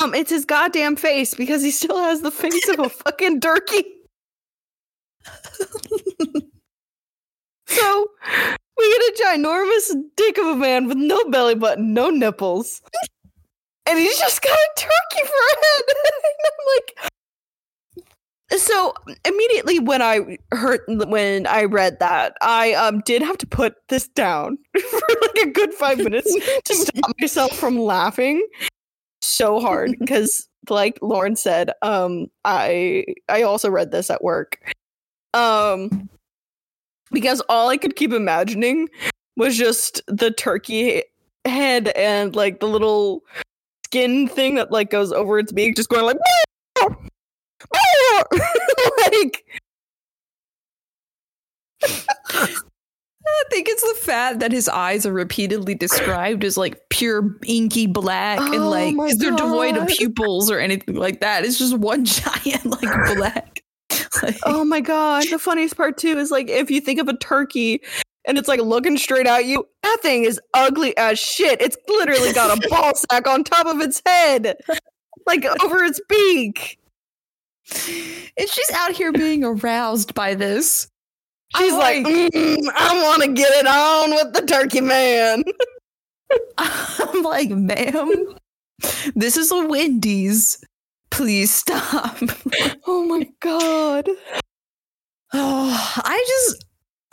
[0.00, 3.84] um, it's his goddamn face because he still has the face of a fucking turkey.
[7.66, 8.06] So
[8.76, 12.82] we get a ginormous dick of a man with no belly button, no nipples,
[13.86, 15.84] and he's just got a turkey for a head.
[15.88, 17.12] and I'm like,
[18.58, 23.74] so immediately when I heard when I read that, I um did have to put
[23.88, 26.32] this down for like a good five minutes
[26.64, 28.46] to stop myself from laughing
[29.20, 34.58] so hard because like Lauren said, um I I also read this at work.
[35.34, 36.08] Um
[37.10, 38.88] because all I could keep imagining
[39.36, 41.02] was just the turkey
[41.44, 43.22] head and like the little
[43.92, 46.16] skin thing that like goes over its beak just going like
[48.98, 49.44] like
[51.84, 57.86] I think it's the fact that his eyes are repeatedly described as like pure inky
[57.86, 61.44] black and Oh like my they're devoid of pupils or anything like that.
[61.44, 63.62] It's just one giant like black.
[64.22, 67.16] Like, oh my god the funniest part too is like if you think of a
[67.16, 67.82] turkey
[68.26, 72.32] and it's like looking straight at you that thing is ugly as shit it's literally
[72.32, 74.56] got a ball sack on top of its head
[75.26, 76.78] like over its beak
[77.74, 80.88] and she's out here being aroused by this.
[81.56, 85.44] she's like, "Mm, i want to get it on with the turkey man
[86.58, 88.36] I'm like, ma'am,
[89.14, 90.64] this is a Wendy's.
[91.10, 92.16] Please stop.
[92.86, 94.08] oh my god
[95.34, 96.64] Oh, I just,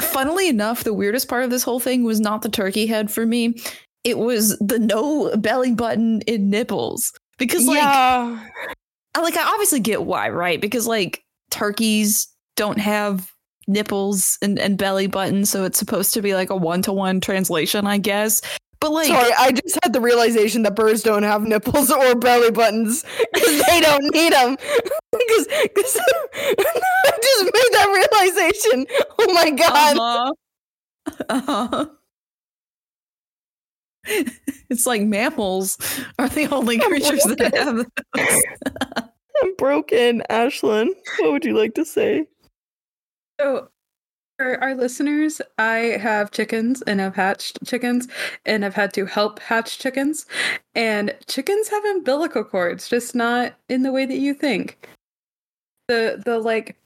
[0.01, 3.25] funnily enough, the weirdest part of this whole thing was not the turkey head for
[3.25, 3.55] me.
[4.03, 7.11] It was the no belly button in nipples.
[7.37, 8.39] Because, like, yeah
[9.15, 10.59] I- like I obviously get why, right?
[10.61, 11.21] Because like
[11.51, 13.29] turkeys don't have
[13.67, 17.19] nipples and, and belly buttons, so it's supposed to be like a one to one
[17.21, 18.41] translation, I guess.
[18.79, 22.51] But like, Sorry, I just had the realization that birds don't have nipples or belly
[22.51, 23.03] buttons
[23.33, 24.55] because they don't need them.
[25.11, 28.85] Because I just made that realization.
[29.19, 29.97] Oh my god!
[29.97, 30.33] uh-huh.
[31.29, 31.85] Uh-huh.
[34.69, 35.77] it's like mammals
[36.17, 38.43] are the only creatures that have those.
[39.41, 40.89] I'm broken, Ashlyn.
[41.19, 42.27] What would you like to say?
[43.39, 43.69] So,
[44.39, 48.07] for our listeners, I have chickens and I've hatched chickens
[48.45, 50.25] and I've had to help hatch chickens.
[50.73, 54.87] And chickens have umbilical cords, just not in the way that you think.
[55.89, 56.77] The the like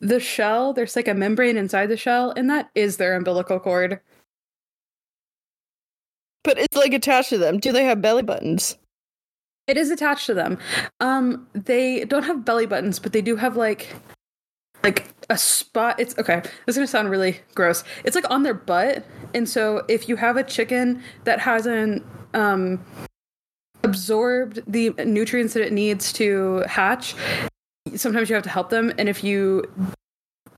[0.00, 4.00] the shell, there's like a membrane inside the shell, and that is their umbilical cord.
[6.44, 7.58] But it's like attached to them.
[7.58, 8.76] Do they have belly buttons?
[9.66, 10.58] It is attached to them.
[11.00, 13.94] Um, they don't have belly buttons, but they do have like
[14.86, 15.98] like a spot.
[15.98, 16.40] It's okay.
[16.64, 17.82] This is gonna sound really gross.
[18.04, 22.84] It's like on their butt, and so if you have a chicken that hasn't um
[23.82, 27.16] absorbed the nutrients that it needs to hatch,
[27.96, 28.92] sometimes you have to help them.
[28.96, 29.64] And if you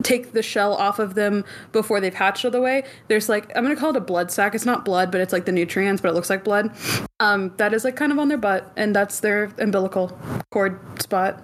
[0.03, 3.63] take the shell off of them before they've hatched all the way, there's like I'm
[3.63, 4.55] gonna call it a blood sac.
[4.55, 6.71] It's not blood, but it's like the nutrients, but it looks like blood.
[7.19, 10.19] Um, that is like kind of on their butt, and that's their umbilical
[10.51, 11.43] cord spot.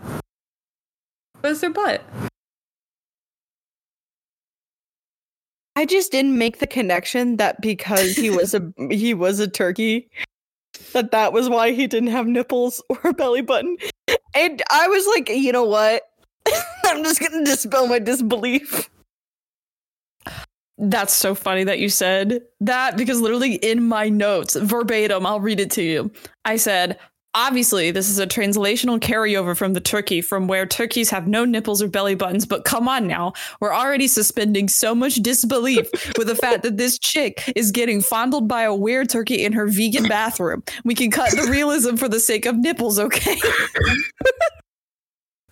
[1.41, 2.03] But it's their butt.
[5.77, 10.09] I just didn't make the connection that because he was a he was a turkey,
[10.93, 13.77] that that was why he didn't have nipples or a belly button.
[14.35, 16.03] And I was like, you know what?
[16.85, 18.91] I'm just gonna dispel my disbelief.
[20.77, 25.61] That's so funny that you said that because literally in my notes, verbatim, I'll read
[25.61, 26.11] it to you.
[26.45, 26.99] I said,
[27.35, 31.82] obviously, this is a translational carryover from the turkey, from where turkeys have no nipples
[31.82, 32.47] or belly buttons.
[32.47, 36.99] But come on now, we're already suspending so much disbelief with the fact that this
[36.99, 40.62] chick is getting fondled by a weird turkey in her vegan bathroom.
[40.85, 43.37] We can cut the realism for the sake of nipples, okay?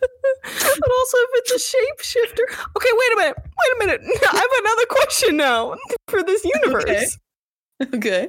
[0.00, 2.66] but also if it's a shapeshifter.
[2.76, 3.36] Okay, wait a minute.
[3.38, 4.00] Wait a minute.
[4.32, 5.76] I have another question now
[6.08, 7.18] for this universe.
[7.82, 7.96] Okay.
[7.96, 8.28] okay.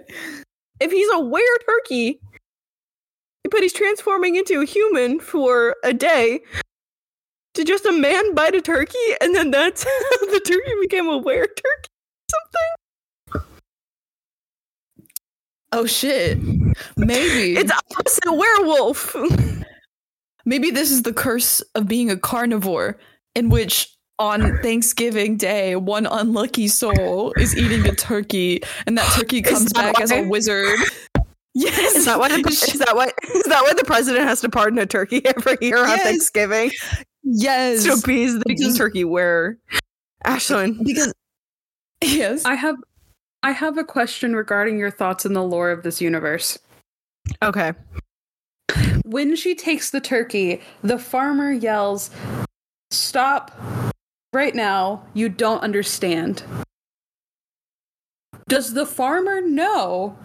[0.79, 2.19] If he's a were turkey,
[3.53, 6.41] but he's transforming into a human for a day,
[7.53, 11.19] did just a man bite a turkey and then that's how the turkey became a
[11.19, 11.89] were turkey?
[13.31, 13.47] Something?
[15.71, 16.39] Oh shit.
[16.97, 17.55] Maybe.
[17.55, 19.15] It's opposite a werewolf.
[20.45, 22.97] Maybe this is the curse of being a carnivore,
[23.35, 29.41] in which on Thanksgiving Day, one unlucky soul is eating a turkey, and that turkey
[29.41, 30.79] comes that back as a wizard.
[31.55, 32.29] Yes, Is that why?
[32.29, 33.11] The, is that why?
[33.35, 36.71] Is that why the president has to pardon a turkey every year on Thanksgiving
[37.23, 39.57] yes, to appease the Because- turkey wearer?
[40.25, 41.13] Ashlyn, because
[42.01, 42.77] yes, I have
[43.43, 46.57] I have a question regarding your thoughts in the lore of this universe.
[47.41, 47.73] okay.
[49.05, 52.09] When she takes the turkey, the farmer yells,
[52.89, 53.51] "Stop
[54.31, 55.03] right now.
[55.13, 56.41] You don't understand."
[58.47, 60.17] Does the farmer know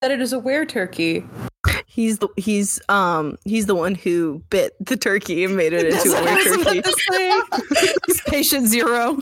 [0.00, 1.24] that it is a were turkey?
[1.86, 6.16] He's the he's um he's the one who bit the turkey and made it into
[6.16, 6.78] a were turkey.
[6.78, 7.42] about to say.
[8.08, 9.18] It's patient zero.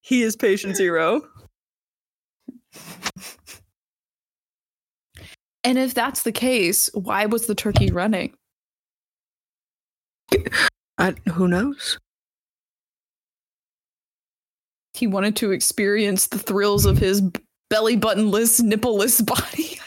[0.00, 1.22] He is patient zero.
[5.64, 8.34] And if that's the case, why was the turkey running?
[10.98, 11.98] I, who knows?
[14.94, 17.22] He wanted to experience the thrills of his
[17.72, 19.80] belly buttonless, nippleless body.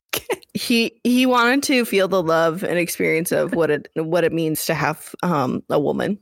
[0.56, 4.66] He he wanted to feel the love and experience of what it what it means
[4.66, 6.18] to have um a woman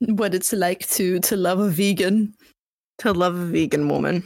[0.00, 2.34] what it's like to to love a vegan.
[2.98, 4.22] to love a vegan woman.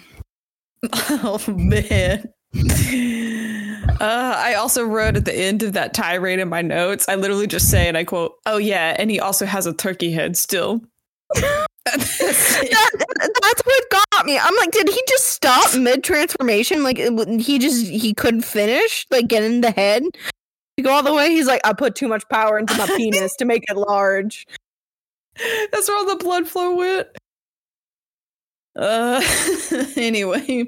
[1.11, 2.25] Oh man.
[4.01, 7.09] Uh, I also wrote at the end of that tirade in my notes.
[7.09, 10.13] I literally just say, and I quote, "Oh yeah," and he also has a turkey
[10.13, 10.81] head still.
[11.85, 14.39] That- that's what got me.
[14.39, 16.83] I'm like, did he just stop mid transformation?
[16.83, 20.03] Like he just he couldn't finish, like get in the head.
[20.77, 23.35] To go all the way, he's like, I put too much power into my penis
[23.37, 24.47] to make it large.
[25.73, 27.09] That's where all the blood flow went.
[28.77, 29.21] Uh,
[29.97, 30.65] anyway,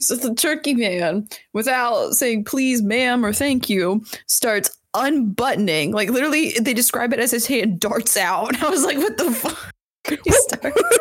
[0.00, 5.92] so the turkey man, without saying please, ma'am, or thank you, starts unbuttoning.
[5.92, 8.60] Like literally, they describe it as his hand darts out.
[8.62, 9.72] I was like, what the fuck?
[10.24, 10.98] He starts.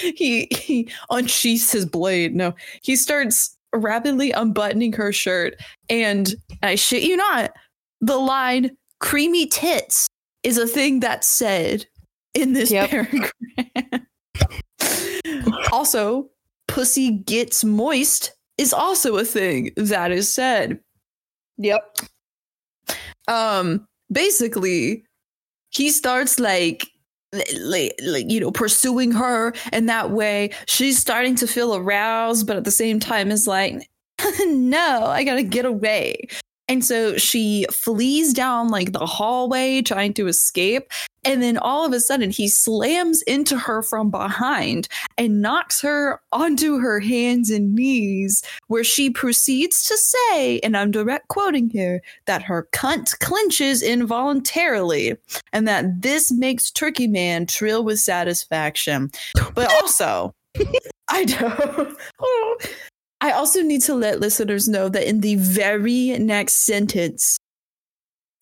[0.16, 2.34] he he unsheaths his blade.
[2.34, 5.54] No, he starts rapidly unbuttoning her shirt,
[5.88, 7.52] and I shit you not,
[8.00, 10.06] the line "creamy tits"
[10.42, 11.86] is a thing that's said
[12.34, 12.90] in this Yep.
[12.90, 13.32] paragraph.
[15.72, 16.30] also,
[16.68, 20.80] pussy gets moist is also a thing that is said.
[21.58, 21.98] Yep.
[23.28, 25.04] Um, basically,
[25.70, 26.86] he starts like
[27.32, 30.50] like, you know pursuing her in that way.
[30.66, 33.88] She's starting to feel aroused but at the same time is like
[34.46, 36.26] no i gotta get away
[36.68, 40.90] and so she flees down like the hallway trying to escape
[41.24, 46.20] and then all of a sudden he slams into her from behind and knocks her
[46.32, 52.00] onto her hands and knees where she proceeds to say and i'm direct quoting here
[52.26, 55.16] that her cunt clenches involuntarily
[55.52, 59.10] and that this makes Turkey Man trill with satisfaction.
[59.54, 60.34] But also,
[61.08, 61.98] I don't.
[62.24, 62.56] Oh,
[63.22, 67.38] I also need to let listeners know that in the very next sentence,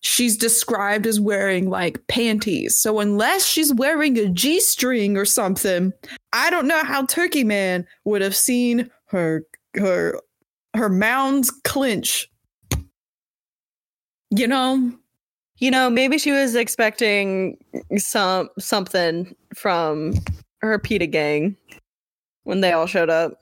[0.01, 2.81] she's described as wearing like panties.
[2.81, 5.93] So unless she's wearing a G string or something,
[6.33, 9.45] I don't know how Turkey Man would have seen her
[9.77, 10.19] her
[10.75, 12.27] her mounds clinch.
[14.31, 14.93] You know,
[15.61, 17.59] You know, maybe she was expecting
[17.99, 20.15] some something from
[20.63, 21.55] her PETA gang
[22.45, 23.35] when they all showed up.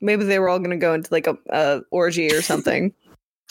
[0.00, 2.94] Maybe they were all going to go into like a, a orgy or something.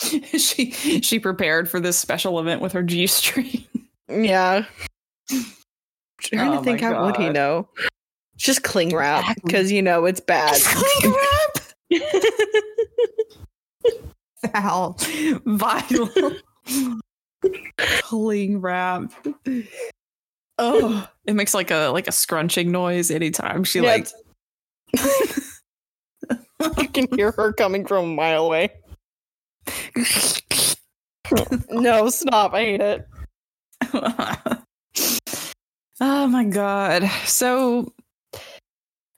[0.00, 3.64] she she prepared for this special event with her G string.
[4.08, 4.64] yeah.
[6.20, 7.68] trying Oh to think how would he know?
[8.36, 10.58] Just cling wrap because you know it's bad.
[10.62, 11.14] Cling
[11.92, 12.00] wrap.
[14.52, 14.96] Foul,
[15.44, 16.10] vile,
[17.98, 19.12] cling wrap.
[20.58, 24.08] Oh, it makes like a like a scrunching noise anytime she Yeah, like.
[26.78, 28.70] You can hear her coming from a mile away.
[31.70, 32.54] No, stop.
[32.54, 33.06] I hate it.
[36.00, 37.04] oh my god.
[37.24, 37.92] So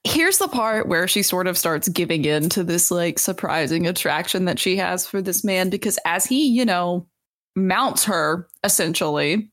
[0.03, 4.45] here's the part where she sort of starts giving in to this like surprising attraction
[4.45, 7.07] that she has for this man because as he, you know,
[7.55, 9.49] mounts her essentially,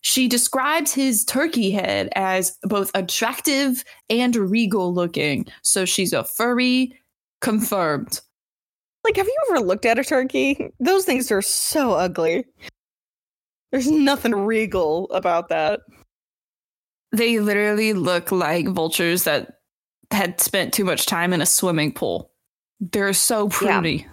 [0.00, 5.46] she describes his turkey head as both attractive and regal looking.
[5.62, 6.98] So she's a furry
[7.42, 8.20] confirmed.
[9.04, 10.70] Like, have you ever looked at a turkey?
[10.80, 12.46] Those things are so ugly.
[13.70, 15.80] There's nothing regal about that.
[17.10, 19.58] They literally look like vultures that
[20.10, 22.30] had spent too much time in a swimming pool.
[22.80, 23.50] They're so Yeah.
[23.50, 24.06] pruny.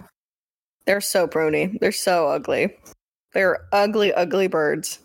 [0.86, 1.78] They're so pruny.
[1.80, 2.76] They're so ugly.
[3.32, 4.98] They're ugly, ugly birds.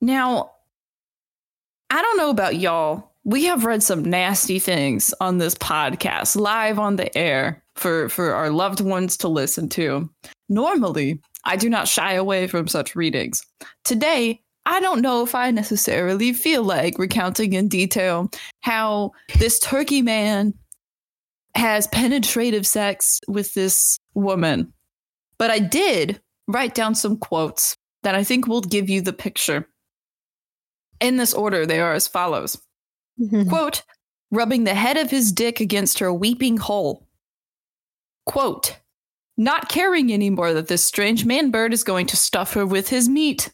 [0.00, 0.52] Now,
[1.88, 3.09] I don't know about y'all.
[3.30, 8.34] We have read some nasty things on this podcast live on the air for for
[8.34, 10.10] our loved ones to listen to.
[10.48, 13.40] Normally, I do not shy away from such readings.
[13.84, 18.28] Today, I don't know if I necessarily feel like recounting in detail
[18.62, 20.52] how this turkey man
[21.54, 24.72] has penetrative sex with this woman.
[25.38, 29.68] But I did write down some quotes that I think will give you the picture.
[31.00, 32.58] In this order, they are as follows
[33.20, 33.48] Mm-hmm.
[33.48, 33.82] Quote,
[34.30, 37.06] rubbing the head of his dick against her weeping hole.
[38.26, 38.76] Quote,
[39.36, 43.08] not caring anymore that this strange man bird is going to stuff her with his
[43.08, 43.52] meat.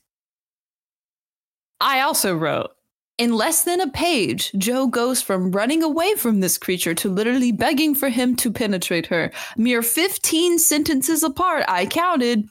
[1.80, 2.70] I also wrote,
[3.18, 7.50] in less than a page, Joe goes from running away from this creature to literally
[7.50, 9.30] begging for him to penetrate her.
[9.56, 12.46] Mere 15 sentences apart, I counted,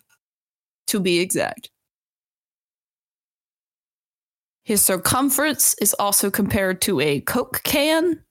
[0.88, 1.70] to be exact.
[4.66, 8.22] His circumference is also compared to a Coke can.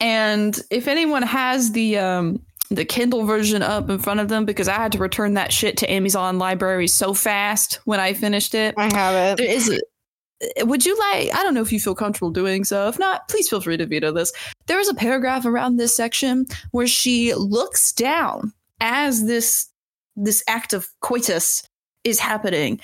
[0.00, 4.68] And if anyone has the um, the Kindle version up in front of them, because
[4.68, 8.74] I had to return that shit to Amazon Library so fast when I finished it,
[8.78, 9.38] I have it.
[9.38, 12.86] there is a, would you like i don't know if you feel comfortable doing so
[12.86, 14.32] if not please feel free to veto this
[14.66, 19.68] there is a paragraph around this section where she looks down as this
[20.14, 21.68] this act of coitus
[22.04, 22.78] is happening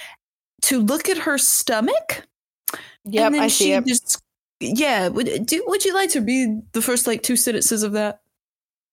[0.64, 2.26] to look at her stomach
[3.04, 3.86] then I see it.
[3.86, 4.22] just
[4.60, 8.20] yeah would do would you like to read the first like two sentences of that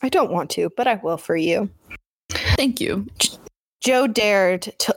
[0.03, 1.69] I don't want to, but I will for you.
[2.29, 3.07] thank you
[3.81, 4.95] Joe dared to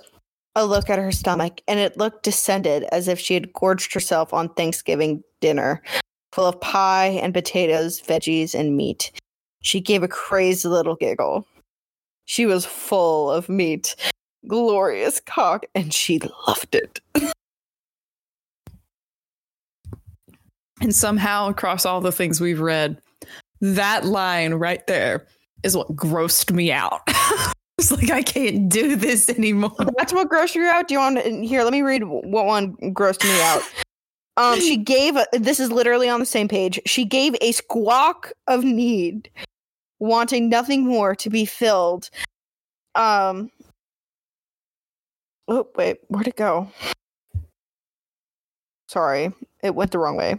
[0.54, 4.32] a look at her stomach, and it looked descended as if she had gorged herself
[4.32, 5.82] on Thanksgiving dinner,
[6.32, 9.10] full of pie and potatoes, veggies, and meat.
[9.62, 11.46] She gave a crazy little giggle.
[12.26, 13.96] She was full of meat,
[14.47, 17.01] glorious cock, and she loved it.
[20.80, 23.01] and somehow across all the things we've read
[23.61, 25.26] that line right there
[25.62, 27.01] is what grossed me out
[27.78, 30.88] it's like i can't do this anymore That's what grossed you out.
[30.88, 31.62] Do you want to, here?
[31.62, 33.62] Let me read what one grossed me out.
[34.36, 35.16] Um, she gave.
[35.16, 36.80] A, this is literally on the same page.
[36.86, 39.30] She gave a squawk of need,
[40.01, 42.11] wanting nothing more to be filled.
[42.95, 43.51] Um.
[45.47, 46.70] Oh wait, where'd it go?
[48.88, 49.32] Sorry,
[49.62, 50.36] it went the wrong way.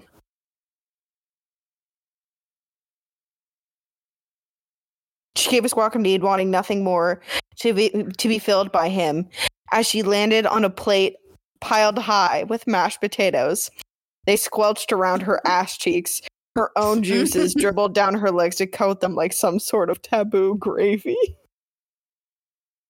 [5.35, 7.21] She gave a squawk of need, wanting nothing more
[7.57, 9.29] to be to be filled by him
[9.71, 11.17] as she landed on a plate
[11.61, 13.69] piled high with mashed potatoes.
[14.25, 16.21] They squelched around her ass cheeks.
[16.55, 20.57] Her own juices dribbled down her legs to coat them like some sort of taboo
[20.57, 21.17] gravy.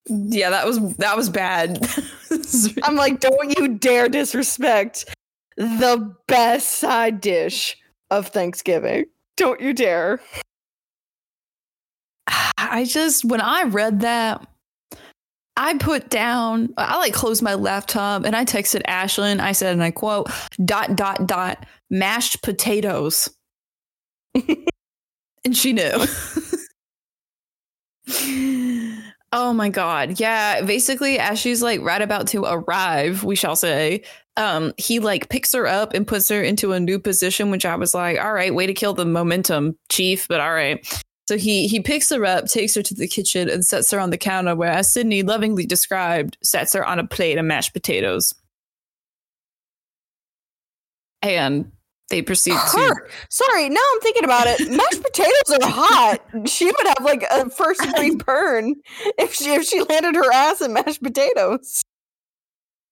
[0.07, 1.79] yeah that was that was bad
[2.83, 5.05] I'm like, don't you dare disrespect
[5.57, 7.77] the best side dish
[8.11, 9.05] of Thanksgiving.
[9.37, 10.19] Don't you dare.
[12.57, 14.45] i just when i read that
[15.57, 19.39] I put down, I like closed my laptop and I texted Ashlyn.
[19.39, 20.29] I said, and I quote,
[20.65, 23.29] dot, dot, dot, mashed potatoes.
[24.35, 26.05] and she knew.
[29.35, 30.19] oh my God.
[30.19, 30.61] Yeah.
[30.61, 34.01] Basically, as she's like right about to arrive, we shall say,
[34.37, 37.75] um, he like picks her up and puts her into a new position, which I
[37.75, 41.03] was like, all right, way to kill the momentum, chief, but all right.
[41.27, 44.09] So he he picks her up, takes her to the kitchen, and sets her on
[44.11, 48.33] the counter where, as Sydney lovingly described, sets her on a plate of mashed potatoes.
[51.21, 51.71] And
[52.09, 53.09] they proceed to Her.
[53.29, 54.69] Sorry, now I'm thinking about it.
[54.69, 56.19] Mashed potatoes are hot.
[56.45, 58.75] She would have like a first degree burn
[59.17, 61.81] if she if she landed her ass in mashed potatoes.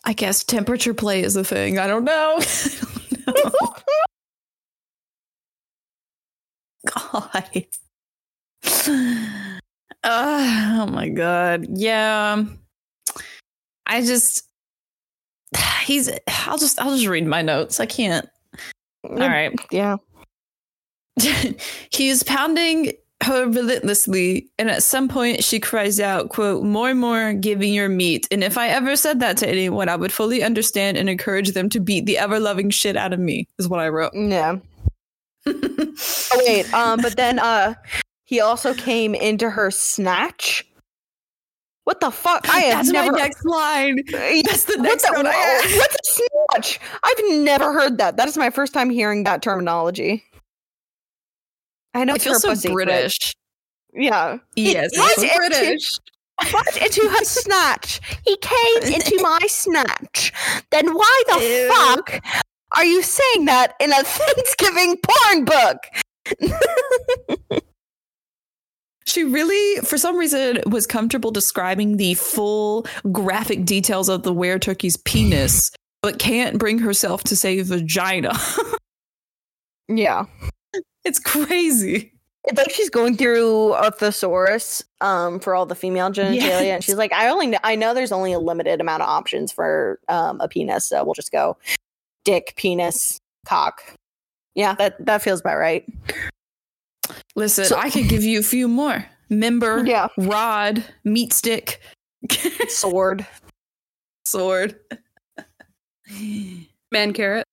[0.05, 1.77] I guess temperature play is a thing.
[1.77, 2.37] I don't know.
[3.27, 3.75] I don't know.
[6.93, 7.65] God.
[10.03, 11.65] Uh, oh my god.
[11.69, 12.43] Yeah.
[13.85, 14.47] I just
[15.83, 16.09] he's
[16.45, 17.79] I'll just I'll just read my notes.
[17.79, 18.27] I can't.
[19.03, 19.53] All right.
[19.71, 19.97] Yeah.
[21.91, 22.93] he is pounding
[23.23, 27.89] her relentlessly, and at some point she cries out, quote, more, and more, giving your
[27.89, 28.27] meat.
[28.31, 31.69] And if I ever said that to anyone, I would fully understand and encourage them
[31.69, 34.13] to beat the ever loving shit out of me, is what I wrote.
[34.13, 34.57] Yeah.
[36.35, 37.75] Oh wait, um, but then uh
[38.23, 40.65] he also came into her snatch.
[41.85, 42.47] What the fuck?
[42.49, 43.97] I have That's never my next line.
[44.11, 45.75] That's the What next the- one I.
[45.77, 46.21] What's a
[46.53, 46.79] snatch?
[47.03, 48.15] I've never heard that.
[48.17, 50.23] That is my first time hearing that terminology.
[51.93, 53.35] I know I it's feel so pussy, but- British.
[53.93, 54.37] Yeah.
[54.55, 55.11] Yes, What?
[55.17, 55.91] it's so British.
[56.51, 57.99] What into her snatch?
[58.25, 60.31] He came into my snatch.
[60.71, 61.69] Then why the Ew.
[61.73, 62.23] fuck
[62.75, 65.77] are you saying that in a Thanksgiving porn book?
[69.13, 74.57] She really, for some reason, was comfortable describing the full graphic details of the were
[74.57, 75.69] turkey's penis,
[76.01, 78.33] but can't bring herself to say vagina.
[79.89, 80.25] Yeah.
[81.03, 82.13] it's crazy.
[82.45, 86.95] It's like she's going through a thesaurus um, for all the female genitalia, and she's
[86.95, 90.39] like, "I only know, I know there's only a limited amount of options for um,
[90.39, 91.57] a penis, so we'll just go
[92.23, 93.83] dick, penis, cock."
[94.55, 95.85] Yeah, that that feels about right.
[97.35, 99.05] Listen, So- I could give you a few more.
[99.29, 101.81] Member, Yeah, rod, meat stick,
[102.69, 103.25] sword.
[104.25, 104.79] sword,
[106.91, 107.45] Man carrot.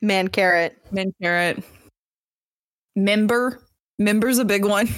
[0.00, 0.78] Man carrot.
[0.92, 1.62] man carrot,
[2.94, 3.62] member.
[3.98, 4.88] Member's a big one.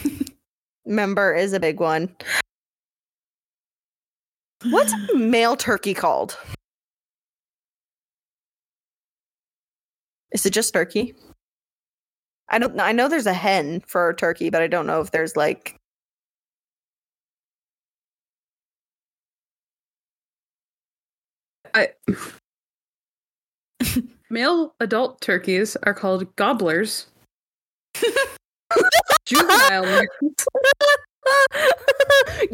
[0.87, 2.15] Member is a big one.
[4.71, 6.37] What's a male turkey called?
[10.33, 11.15] Is it just turkey?
[12.51, 12.81] I don't.
[12.81, 15.77] I know there's a hen for a turkey, but I don't know if there's like.
[21.75, 21.91] I
[24.31, 27.07] male adult turkeys are called gobblers.
[29.27, 30.07] Juvenile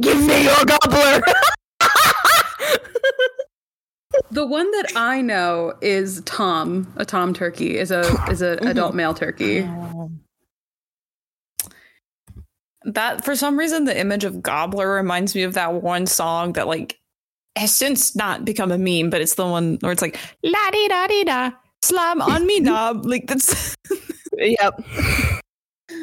[0.01, 1.23] Give me your gobbler.
[4.31, 6.93] The one that I know is Tom.
[6.97, 9.69] A Tom turkey is a is a adult male turkey.
[12.85, 16.67] That for some reason the image of Gobbler reminds me of that one song that
[16.67, 16.99] like
[17.57, 20.89] has since not become a meme, but it's the one where it's like la di
[20.89, 21.51] da di da
[21.83, 23.07] slam on me knob.
[23.07, 23.75] Like that's
[24.37, 24.75] yep.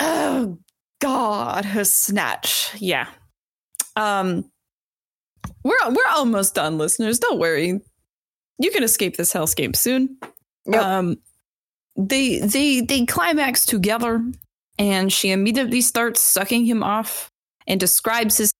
[0.00, 0.58] oh
[1.00, 2.70] god, her snatch.
[2.78, 3.06] Yeah.
[3.96, 4.50] Um
[5.64, 7.18] we're we're almost done, listeners.
[7.18, 7.80] Don't worry.
[8.58, 10.16] You can escape this hellscape soon.
[10.66, 10.82] Yep.
[10.82, 11.16] Um,
[11.96, 14.24] they they they climax together,
[14.78, 17.28] and she immediately starts sucking him off
[17.66, 18.52] and describes his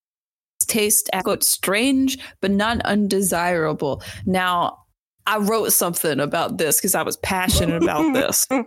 [0.67, 4.03] taste as quote strange but not undesirable.
[4.27, 4.79] Now,
[5.27, 8.47] I wrote something about this because I was passionate about this.
[8.51, 8.65] and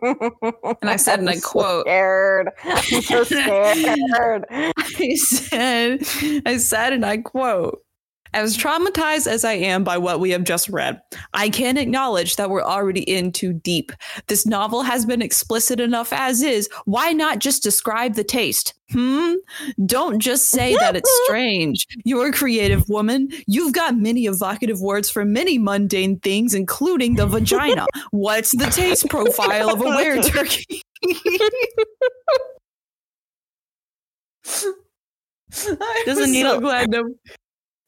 [0.83, 2.49] I said, and I quote- Scared.
[2.63, 4.45] I'm so scared.
[4.49, 6.01] I said,
[6.45, 7.82] I said, and I quote.
[8.33, 10.99] As traumatized as I am by what we have just read,
[11.33, 13.91] I can acknowledge that we're already in too deep.
[14.27, 16.67] This novel has been explicit enough as is.
[16.85, 18.73] Why not just describe the taste?
[18.91, 19.33] Hmm?
[19.85, 21.85] Don't just say that it's strange.
[22.05, 23.29] You're a creative woman.
[23.47, 27.85] You've got many evocative words for many mundane things, including the vagina.
[28.11, 30.81] What's the taste profile of a were turkey?
[36.05, 37.13] Doesn't need so a- glad no.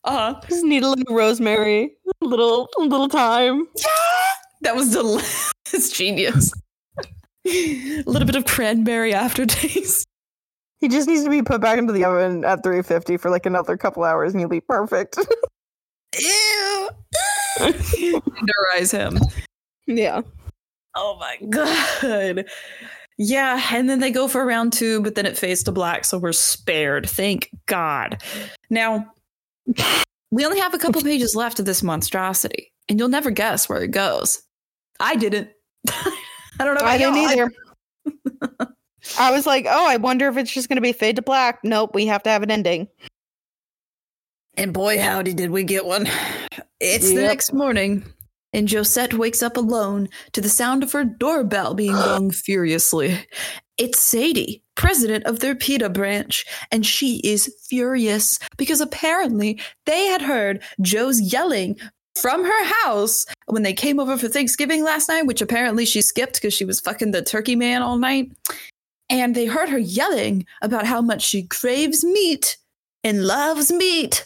[0.06, 3.68] Uh, Just need a little rosemary, a little, a little thyme.
[4.62, 5.52] that was delicious.
[5.74, 6.54] It's genius.
[7.48, 10.06] a little bit of cranberry aftertaste.
[10.80, 13.76] He just needs to be put back into the oven at 350 for like another
[13.78, 15.18] couple hours, and he'll be perfect.
[16.20, 16.90] Ew.
[17.58, 19.18] Tenderize him.
[19.88, 20.22] yeah.
[20.96, 22.46] Oh my god.
[23.18, 26.18] Yeah, and then they go for round two, but then it fades to black, so
[26.18, 27.10] we're spared.
[27.10, 28.22] Thank God.
[28.70, 29.12] Now,
[30.32, 33.84] we only have a couple pages left of this monstrosity, and you'll never guess where
[33.84, 34.42] it goes.
[35.00, 35.50] I didn't.
[35.90, 36.86] I don't know.
[36.86, 37.32] I didn't y'all.
[37.32, 37.52] either.
[39.20, 41.60] I was like, oh, I wonder if it's just going to be fade to black.
[41.64, 42.88] Nope, we have to have an ending.
[44.58, 46.08] And boy, howdy, did we get one.
[46.80, 48.06] It's the next morning,
[48.54, 53.26] and Josette wakes up alone to the sound of her doorbell being rung furiously.
[53.78, 60.22] It's Sadie, president of their PETA branch, and she is furious because apparently they had
[60.22, 61.78] heard Joe's yelling
[62.16, 66.36] from her house when they came over for Thanksgiving last night, which apparently she skipped
[66.36, 68.32] because she was fucking the turkey man all night.
[69.10, 72.58] And they heard her yelling about how much she craves meat
[73.04, 74.26] and loves meat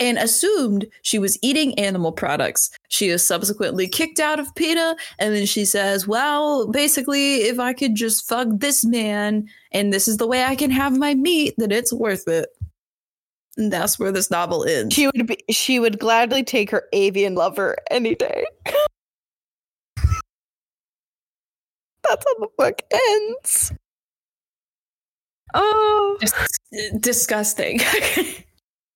[0.00, 2.70] and assumed she was eating animal products.
[2.88, 7.72] She is subsequently kicked out of PETA, and then she says, Well, basically, if I
[7.74, 11.54] could just fuck this man and this is the way I can have my meat,
[11.58, 12.48] then it's worth it.
[13.56, 14.94] And that's where this novel ends.
[14.94, 18.46] She would be she would gladly take her avian lover any day.
[22.02, 23.72] That's how the book ends.
[25.54, 26.16] Oh.
[26.20, 26.48] Dis-
[26.98, 27.80] disgusting.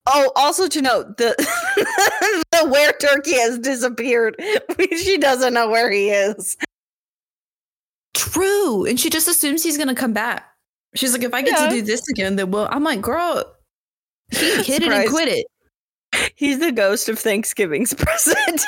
[0.06, 1.34] Oh, also to note, the
[2.52, 4.36] the were turkey has disappeared.
[4.96, 6.56] she doesn't know where he is.
[8.12, 8.84] True.
[8.84, 10.44] And she just assumes he's going to come back.
[10.94, 11.68] She's like, if I get Yeah.
[11.68, 13.44] to do this again, then well, I'm like, girl,
[14.30, 15.46] he hit it and quit it.
[16.36, 18.62] He's the ghost of Thanksgiving's present.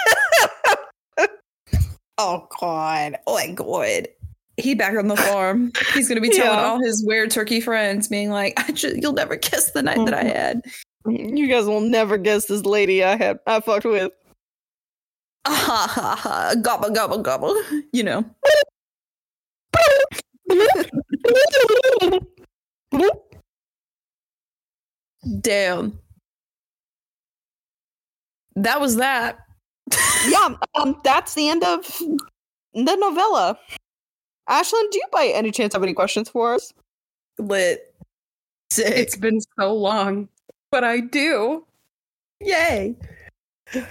[2.18, 3.18] Oh God!
[3.26, 4.08] Oh my God!
[4.56, 5.70] He back on the farm.
[5.92, 6.64] He's gonna be telling Yeah.
[6.64, 10.14] all his weird turkey friends, being like, I just, "You'll never kiss the night that
[10.14, 10.28] I mm-hmm.
[10.28, 10.62] had."
[11.08, 14.12] You guys will never guess this lady I had I fucked with.
[15.44, 17.56] Ah, ha, ha, ha, gobble gobble gobble.
[17.92, 18.24] You know.
[25.40, 25.98] Damn.
[28.56, 29.38] That was that.
[30.28, 31.86] yeah, um, that's the end of
[32.74, 33.58] the novella.
[34.48, 36.72] Ashlyn, do you by any chance have any questions for us?
[37.38, 37.94] Lit.
[38.70, 38.94] Sick.
[38.96, 40.28] It's been so long,
[40.76, 41.64] but I do.
[42.38, 42.94] Yay.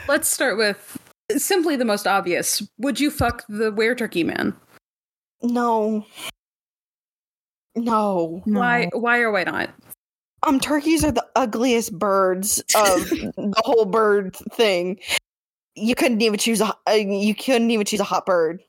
[0.08, 1.00] Let's start with
[1.36, 2.62] simply the most obvious.
[2.78, 4.56] Would you fuck the were turkey man?
[5.42, 6.06] No.
[7.76, 8.44] No.
[8.46, 8.90] Why?
[8.94, 9.72] Why or why not?
[10.44, 15.00] Um, turkeys are the ugliest birds of the whole bird thing.
[15.74, 16.72] You couldn't even choose a.
[16.88, 18.62] Uh, you couldn't even choose a hot bird.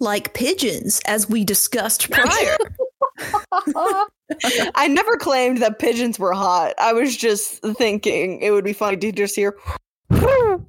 [0.00, 2.56] Like pigeons, as we discussed prior.
[4.74, 6.74] I never claimed that pigeons were hot.
[6.78, 9.56] I was just thinking it would be funny to just hear.
[10.10, 10.60] because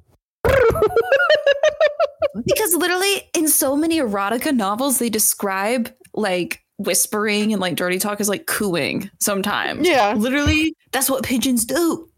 [2.74, 8.28] literally in so many erotica novels they describe like whispering and like dirty talk as
[8.28, 12.10] like cooing sometimes yeah, literally that's what pigeons do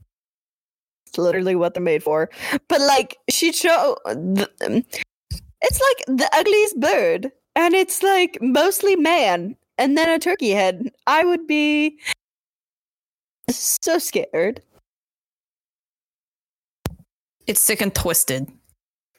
[1.12, 2.30] it's literally what they're made for.
[2.68, 3.50] But like, she.
[3.50, 4.84] The,
[5.60, 10.90] it's like the ugliest bird, and it's like mostly man, and then a turkey head.
[11.06, 11.98] I would be
[13.50, 14.62] so scared.
[17.46, 18.48] it's sick and twisted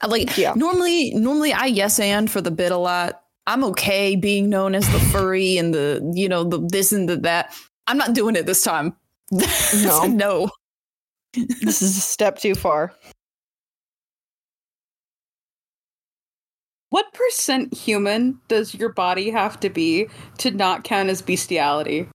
[0.02, 0.54] I like Yeah.
[0.56, 4.88] normally normally i yes and for the bit a lot i'm okay being known as
[4.94, 7.54] the furry and the you know the this and the that
[7.88, 8.96] i'm not doing it this time
[9.84, 10.04] No.
[10.06, 10.50] no
[11.34, 12.94] This is a step too far.
[16.94, 22.08] What percent human does your body have to be to not count as bestiality?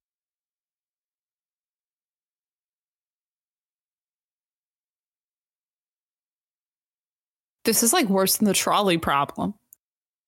[7.64, 9.52] this is like worse than the trolley problem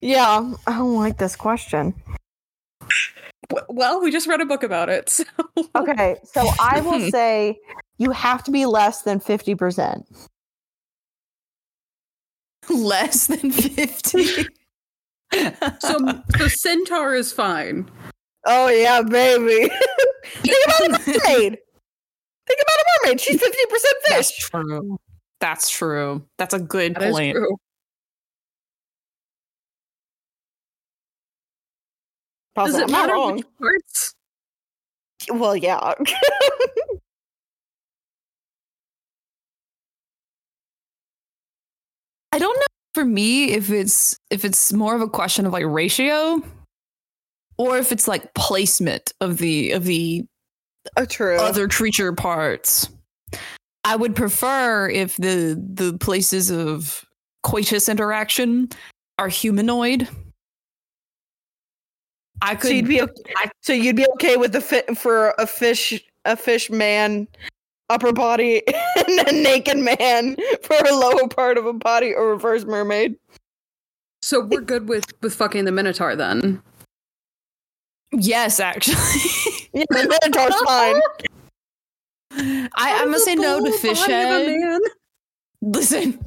[0.01, 1.95] Yeah, I don't like this question.
[3.69, 5.20] Well, we just read a book about it.
[5.57, 5.66] So.
[5.77, 7.57] Okay, so I will say
[7.99, 10.03] you have to be less than 50%.
[12.75, 14.47] less than 50
[15.81, 17.89] So, so centaur is fine.
[18.47, 19.69] Oh, yeah, baby.
[20.25, 21.59] Think about a mermaid.
[22.47, 23.21] Think about a mermaid.
[23.21, 23.91] She's 50% fish.
[24.09, 24.49] That's fish.
[24.51, 24.99] true.
[25.41, 26.25] That's true.
[26.39, 27.37] That's a good That is point.
[27.37, 27.57] true.
[32.55, 32.83] Pause Does it.
[32.83, 34.15] it I'm matter which parts?
[35.33, 35.95] Well, yeah.
[42.32, 45.65] I don't know for me if it's if it's more of a question of like
[45.65, 46.43] ratio
[47.59, 50.24] or if it's like placement of the of the
[50.97, 51.36] oh, true.
[51.39, 52.89] other creature parts.
[53.85, 57.05] I would prefer if the the places of
[57.43, 58.69] coitus interaction
[59.19, 60.09] are humanoid.
[62.43, 65.35] I so could you'd be okay, I- so you'd be okay with the fit for
[65.39, 67.27] a fish a fish man
[67.91, 68.62] upper body
[68.97, 73.17] and a naked man for a lower part of a body or reverse mermaid.
[74.23, 76.62] So we're good with with fucking the minotaur then.
[78.12, 78.97] yes, actually.
[79.73, 81.01] Yeah, the minotaur's fine.
[82.33, 84.49] I, I'm gonna say no to fish head.
[84.49, 84.81] Man.
[85.62, 86.19] Listen,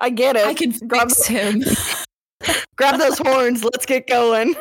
[0.00, 0.46] I get it.
[0.46, 1.62] I can grab, fix him.
[2.76, 3.62] grab those horns.
[3.62, 4.56] Let's get going.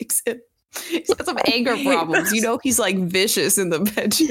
[0.00, 0.40] hates him.
[0.88, 2.32] He's got some anger problems.
[2.32, 4.30] You know, he's like vicious in the bedroom.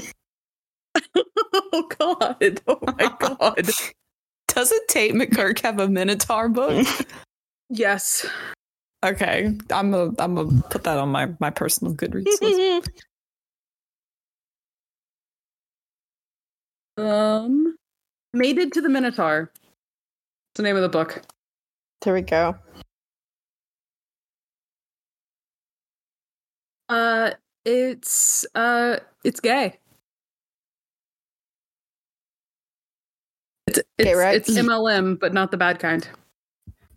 [1.74, 2.62] oh god.
[2.68, 3.70] Oh my god.
[4.48, 6.86] Doesn't Tate McKirk have a Minotaur book?
[7.70, 8.26] yes.
[9.06, 12.90] Okay, I'm gonna I'm gonna put that on my my personal Goodreads list.
[16.98, 17.76] Um
[18.34, 19.52] Mated to the Minotaur.
[19.54, 21.22] It's the name of the book.
[22.02, 22.56] there we go.
[26.90, 27.32] Uh
[27.66, 29.78] it's uh it's gay.
[33.70, 34.36] It's it's, Gay, right?
[34.36, 36.08] it's MLM, but not the bad kind.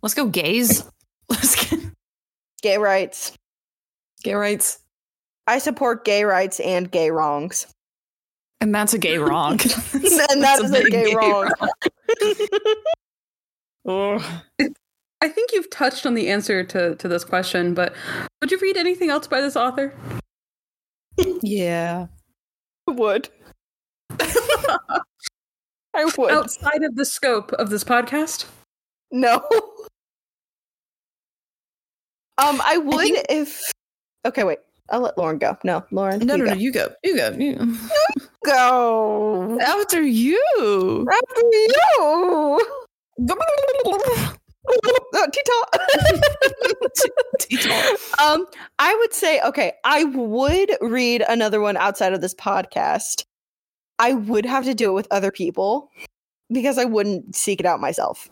[0.01, 0.83] Let's go, gays.
[1.29, 1.79] Let's get
[2.63, 3.37] Gay rights.
[4.23, 4.79] gay rights,
[5.45, 7.67] I support gay rights and gay wrongs.
[8.61, 9.53] and that's a gay wrong.
[9.93, 11.51] and that is a big gay wrong.
[13.85, 14.41] Oh.
[15.21, 17.93] I think you've touched on the answer to, to this question, but
[18.41, 19.93] would you read anything else by this author?
[21.41, 22.07] Yeah.
[22.87, 23.29] would.
[25.95, 26.31] I would.
[26.31, 28.45] Outside of the scope of this podcast?
[29.11, 29.47] No.
[32.37, 33.71] Um, I would think- if.
[34.25, 34.57] Okay, wait.
[34.89, 35.57] I'll let Lauren go.
[35.63, 36.19] No, Lauren.
[36.19, 36.53] No, you no, go.
[36.53, 36.59] no.
[36.59, 36.89] You go.
[37.03, 37.31] You go.
[37.31, 37.77] You.
[38.45, 39.57] go.
[39.61, 41.07] After you.
[41.11, 41.75] After you.
[45.15, 45.67] Oh, Tita.
[48.23, 48.45] um,
[48.79, 49.73] I would say okay.
[49.83, 53.25] I would read another one outside of this podcast.
[53.99, 55.89] I would have to do it with other people
[56.51, 58.29] because I wouldn't seek it out myself.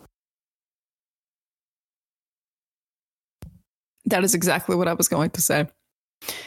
[4.05, 5.67] That is exactly what I was going to say.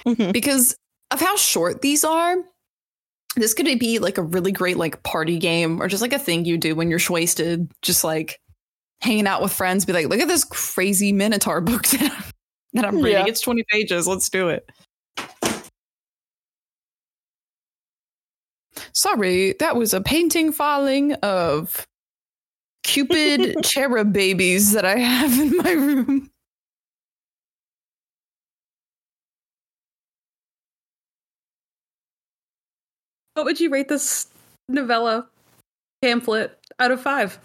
[0.07, 0.33] Mhm.
[0.33, 0.77] Because
[1.11, 2.37] of how short these are,
[3.37, 6.45] this could be like a really great like party game or just like a thing
[6.45, 8.41] you do when you're wasted, just like
[9.01, 9.85] hanging out with friends.
[9.85, 12.25] Be like, look at this crazy Minotaur book that I'm,
[12.75, 13.13] that I'm reading.
[13.13, 13.27] Yeah.
[13.27, 14.07] It's 20 pages.
[14.07, 14.69] Let's do it.
[18.95, 21.87] Sorry, that was a painting filing of
[22.85, 26.31] Cupid cherub babies that I have in my room.
[33.35, 34.29] What would you rate this
[34.69, 35.29] novella
[36.01, 37.39] pamphlet out of five?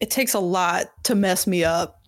[0.00, 1.99] It takes a lot to mess me up.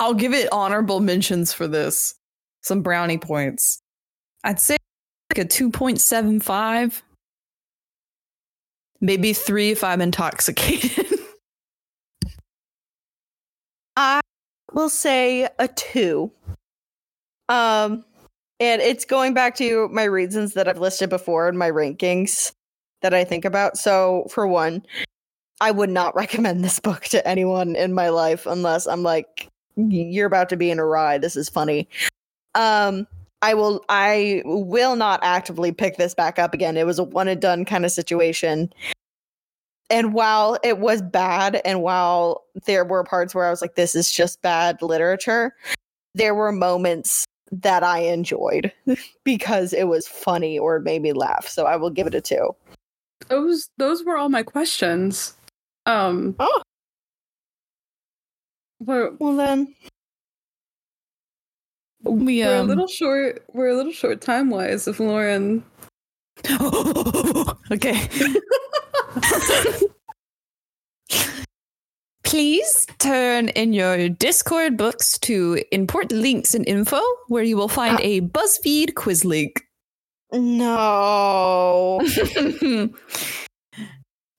[0.00, 2.14] I'll give it honorable mentions for this.
[2.62, 3.82] Some brownie points.
[4.42, 4.78] I'd say
[5.30, 7.02] like a 2.75.
[9.02, 11.06] Maybe three if I'm intoxicated.
[13.96, 14.20] I
[14.72, 16.32] will say a two.
[17.50, 18.04] Um,
[18.58, 22.52] and it's going back to my reasons that I've listed before in my rankings
[23.02, 23.76] that I think about.
[23.76, 24.82] So, for one,
[25.60, 30.26] I would not recommend this book to anyone in my life unless I'm like, you're
[30.26, 31.22] about to be in a ride.
[31.22, 31.88] This is funny.
[32.54, 33.06] Um,
[33.42, 33.84] I will.
[33.88, 36.76] I will not actively pick this back up again.
[36.76, 38.72] It was a one and done kind of situation.
[39.88, 43.94] And while it was bad, and while there were parts where I was like, this
[43.94, 45.54] is just bad literature,
[46.14, 48.72] there were moments that I enjoyed
[49.24, 51.48] because it was funny or it made me laugh.
[51.48, 52.54] So I will give it a two.
[53.28, 55.34] Those those were all my questions.
[55.86, 56.62] Um Oh.
[58.80, 59.74] We're, Well, then.
[62.02, 65.62] we we're a um little short we're a little short time wise if Lauren
[67.70, 68.08] okay.
[72.24, 77.96] Please turn in your Discord books to import links and info, where you will find
[77.96, 78.02] Ah.
[78.02, 79.60] a BuzzFeed quiz link.
[80.32, 82.00] No.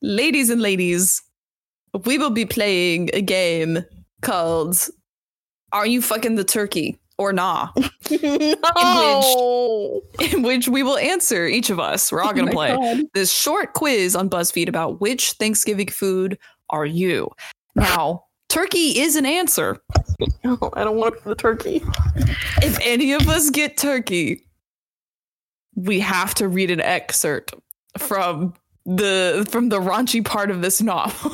[0.01, 1.22] ladies and ladies,
[2.05, 3.84] we will be playing a game
[4.22, 4.77] called
[5.72, 7.69] Are You Fucking the Turkey or Nah?
[8.11, 10.02] no.
[10.19, 12.11] In which we will answer each of us.
[12.11, 13.06] We're all going to Oh play God.
[13.14, 16.38] this short quiz on BuzzFeed about which Thanksgiving food
[16.69, 17.30] are you.
[17.76, 19.77] Now, turkey is an answer.
[20.43, 21.81] No, I don't want the turkey.
[22.57, 24.45] If any of us get turkey,
[25.76, 27.53] we have to read an excerpt
[27.98, 28.53] from
[28.85, 31.31] the from the raunchy part of this novel.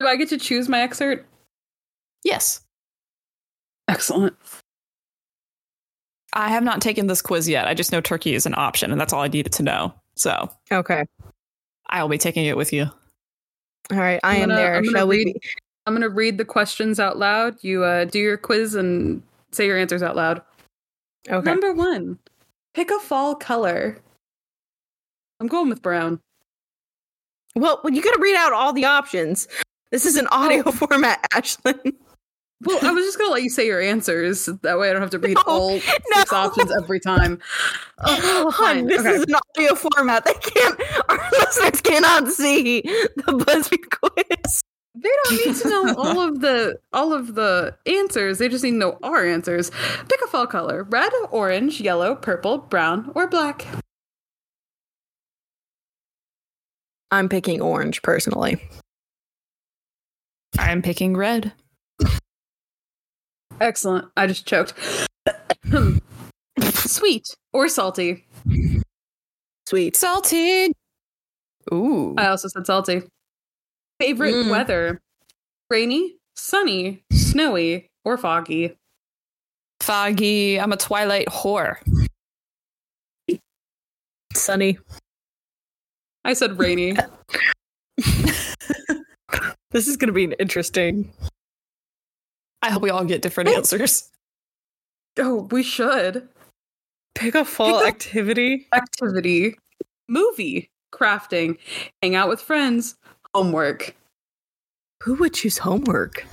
[0.00, 1.26] Do I get to choose my excerpt?
[2.24, 2.60] Yes.
[3.88, 4.36] Excellent.
[6.32, 7.66] I have not taken this quiz yet.
[7.68, 9.94] I just know turkey is an option, and that's all I needed to know.
[10.14, 11.04] So Okay.
[11.90, 12.84] I'll be taking it with you.
[13.90, 14.20] All right.
[14.24, 14.76] I I'm am gonna- there.
[14.76, 15.16] I'm gonna Shall we?
[15.18, 15.40] read- be-
[15.86, 17.62] I'm gonna read the questions out loud.
[17.62, 20.40] You uh, do your quiz and say your answers out loud.
[21.28, 21.44] Okay.
[21.50, 22.18] Number one,
[22.74, 23.98] pick a fall color.
[25.40, 26.20] I'm going with brown.
[27.56, 29.46] Well, well, you got to read out all the options
[29.90, 31.92] This is an audio format, Ashlyn.
[32.64, 34.46] Well, I was just gonna let you say your answers.
[34.62, 36.38] That way, I don't have to read No, all six no.
[36.38, 37.40] options every time.
[38.04, 39.10] Oh, oh, Hun, this okay.
[39.10, 40.24] is an audio format.
[40.24, 40.80] They can't.
[41.08, 44.60] Our listeners cannot see the BuzzFeed quiz.
[44.96, 48.38] They don't need to know all of the all of the answers.
[48.38, 49.70] They just need to know our answers.
[49.70, 53.68] Pick a fall color: red, orange, yellow, purple, brown, or black.
[57.12, 58.60] I'm picking orange personally.
[60.58, 61.52] I'm picking red.
[63.62, 64.08] Excellent.
[64.16, 64.74] I just choked.
[66.74, 68.26] Sweet or salty?
[69.66, 69.96] Sweet.
[69.96, 70.72] Salted.
[71.72, 72.14] Ooh.
[72.18, 73.02] I also said salty.
[74.00, 74.50] Favorite Mm.
[74.50, 75.00] weather:
[75.70, 78.76] rainy, sunny, snowy, or foggy.
[79.80, 80.58] Foggy.
[80.58, 81.76] I'm a Twilight whore.
[84.34, 84.78] Sunny.
[86.24, 86.96] I said rainy.
[89.70, 91.10] This is going to be an interesting.
[92.62, 94.08] I hope we all get different answers.
[95.18, 96.28] oh, we should.
[97.14, 98.66] Pick a fall Pick a- activity.
[98.72, 99.56] Activity,
[100.08, 101.58] movie, crafting,
[102.02, 102.94] hang out with friends,
[103.34, 103.94] homework.
[105.02, 106.24] Who would choose homework?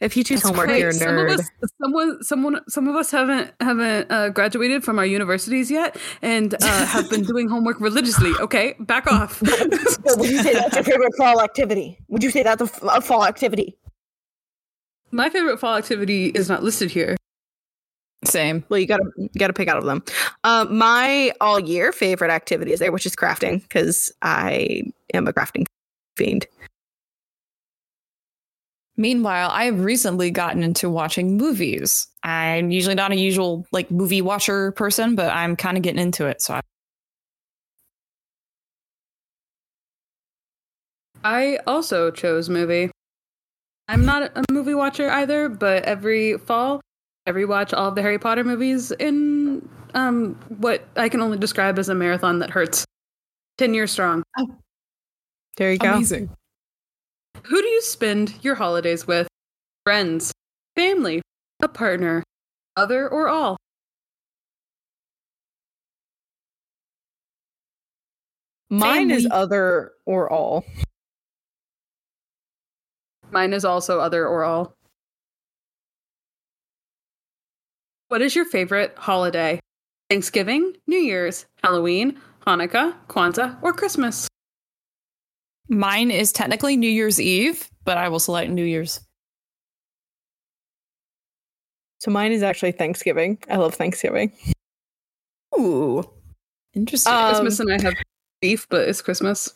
[0.00, 0.80] If you choose That's homework, great.
[0.80, 1.38] you're a Some of nerd.
[1.38, 1.48] us,
[1.80, 6.86] someone, someone, some of us haven't haven't uh, graduated from our universities yet, and uh,
[6.86, 8.32] have been doing homework religiously.
[8.40, 9.40] Okay, back off.
[9.42, 11.96] would you say that's your favorite fall activity?
[12.08, 13.76] Would you say that's a, f- a fall activity?
[15.12, 17.16] My favorite fall activity is not listed here.
[18.24, 18.64] Same.
[18.68, 20.02] Well, you gotta you gotta pick out of them.
[20.44, 24.82] Um, my all year favorite activity is there, which is crafting, because I
[25.12, 25.66] am a crafting
[26.16, 26.46] fiend.
[28.96, 32.06] Meanwhile, I have recently gotten into watching movies.
[32.22, 36.26] I'm usually not a usual like movie watcher person, but I'm kind of getting into
[36.26, 36.40] it.
[36.42, 36.60] So I-
[41.24, 42.90] I also chose movie.
[43.92, 46.80] I'm not a movie watcher either, but every fall,
[47.26, 51.78] I rewatch all of the Harry Potter movies in um what I can only describe
[51.78, 52.86] as a marathon that hurts.
[53.58, 54.22] Ten years strong.
[55.58, 55.92] There you go.
[55.92, 56.30] amazing.
[57.44, 59.28] Who do you spend your holidays with?
[59.84, 60.32] Friends,
[60.74, 61.20] family,
[61.62, 62.22] a partner,
[62.78, 63.58] other or all?
[68.70, 70.64] Mine is other or all.
[73.32, 74.76] Mine is also other or all.
[78.08, 79.58] What is your favorite holiday?
[80.10, 84.28] Thanksgiving, New Year's, Halloween, Hanukkah, Kwanzaa, or Christmas?
[85.68, 89.00] Mine is technically New Year's Eve, but I will select New Year's.
[92.00, 93.38] So mine is actually Thanksgiving.
[93.48, 94.32] I love Thanksgiving.
[95.58, 96.04] Ooh,
[96.74, 97.14] interesting.
[97.14, 97.94] Um, Christmas and I have
[98.42, 99.54] beef, but it's Christmas.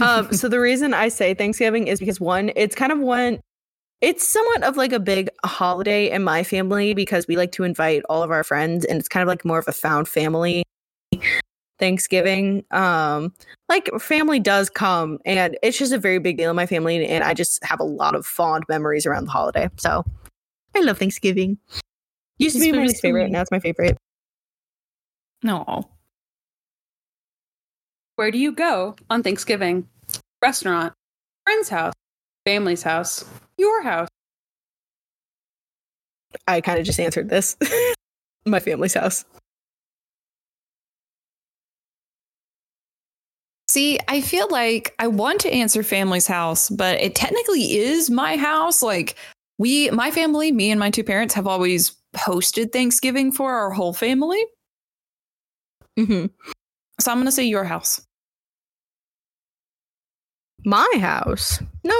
[0.00, 3.40] Um, so the reason I say Thanksgiving is because one, it's kind of one,
[4.00, 8.02] it's somewhat of like a big holiday in my family because we like to invite
[8.08, 10.64] all of our friends, and it's kind of like more of a found family
[11.78, 12.64] Thanksgiving.
[12.70, 13.32] Um,
[13.68, 17.24] like family does come, and it's just a very big deal in my family, and
[17.24, 19.68] I just have a lot of fond memories around the holiday.
[19.76, 20.04] So
[20.76, 21.58] I love Thanksgiving.
[22.38, 23.96] Used to be my least favorite, now it's my favorite.
[25.42, 25.88] no.
[28.18, 29.86] Where do you go on Thanksgiving?
[30.42, 30.92] Restaurant,
[31.44, 31.94] friend's house,
[32.44, 33.24] family's house,
[33.56, 34.08] your house.
[36.48, 37.56] I kind of just answered this.
[38.44, 39.24] my family's house.
[43.68, 48.36] See, I feel like I want to answer family's house, but it technically is my
[48.36, 48.82] house.
[48.82, 49.14] Like
[49.58, 53.92] we, my family, me and my two parents have always hosted Thanksgiving for our whole
[53.92, 54.44] family.
[55.96, 56.26] Mm-hmm.
[56.98, 58.00] So I'm going to say your house.
[60.64, 61.60] My house.
[61.84, 61.94] No,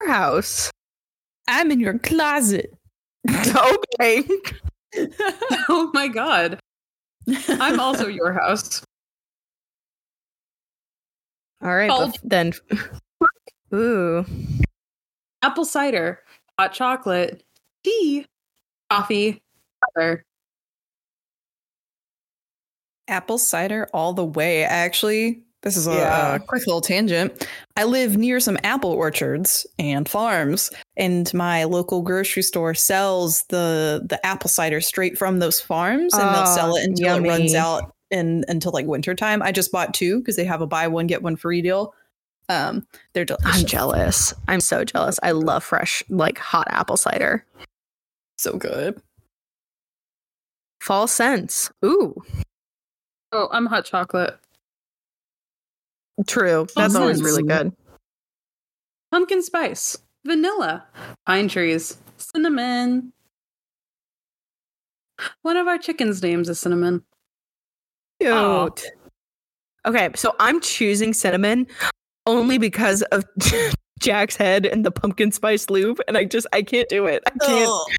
[0.00, 0.70] your house.
[1.48, 2.74] I'm in your closet.
[3.30, 4.24] okay.
[5.68, 6.58] oh my god.
[7.48, 8.82] I'm also your house.
[11.62, 12.12] All right, Cold.
[12.22, 12.52] but then.
[13.74, 14.24] Ooh.
[15.42, 16.20] Apple cider,
[16.58, 17.42] hot chocolate,
[17.84, 18.26] tea,
[18.90, 19.40] coffee,
[19.96, 20.22] other.
[23.08, 24.64] apple cider all the way.
[24.64, 26.34] I Actually, this is a, Yeah.
[26.36, 27.46] a quick little tangent.
[27.76, 34.00] I live near some apple orchards and farms, and my local grocery store sells the
[34.08, 37.54] the apple cider straight from those farms, and they'll Ah, sell it until it runs
[37.54, 39.42] out in until like wintertime.
[39.42, 41.92] I just bought two because they have a buy one get one free deal.
[42.48, 43.60] Um, they're delicious.
[43.60, 44.34] I'm jealous.
[44.46, 45.18] I'm so jealous.
[45.20, 47.44] I love fresh, like hot apple cider.
[48.38, 49.02] So good.
[50.80, 51.72] Fall scents.
[51.84, 52.22] Ooh.
[53.32, 54.38] Oh, I'm hot chocolate.
[56.26, 56.66] True.
[56.74, 57.72] That's always really good.
[59.10, 60.86] pumpkin spice, vanilla,
[61.26, 63.12] pine trees, cinnamon.
[65.42, 67.02] One of our chickens' names is cinnamon.
[68.20, 68.32] Cute.
[68.32, 68.68] Aw.
[69.86, 71.66] Okay, so I'm choosing cinnamon
[72.26, 73.24] only because of
[74.00, 77.22] Jack's head and the pumpkin spice loop, and I just I can't do it.
[77.26, 77.98] I can't.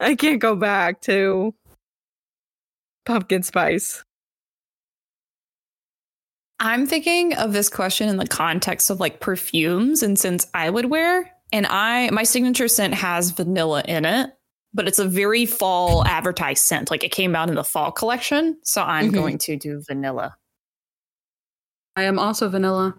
[0.00, 1.54] I can't go back to
[3.04, 4.04] pumpkin spice.
[6.60, 10.86] I'm thinking of this question in the context of like perfumes and since I would
[10.86, 14.30] wear, and I my signature scent has vanilla in it,
[14.74, 16.90] but it's a very fall advertised scent.
[16.90, 19.14] Like it came out in the fall collection, so I'm Mhm.
[19.14, 20.36] going to do vanilla.
[21.96, 22.98] I am also vanilla.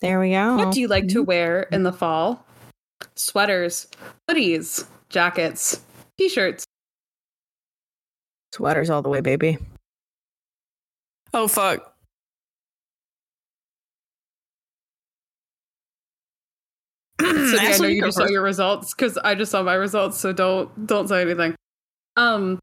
[0.00, 0.56] There we go.
[0.56, 2.46] What do you like to wear in the fall?
[3.16, 3.88] Sweaters,
[4.28, 5.80] hoodies, jackets,
[6.16, 6.64] t-shirts.
[8.54, 9.58] Sweaters all the way, baby.
[11.34, 11.89] Oh fuck.
[17.20, 20.32] Sydney, I know you just saw your results because I just saw my results, so
[20.32, 21.54] don't don't say anything.
[22.16, 22.58] Um,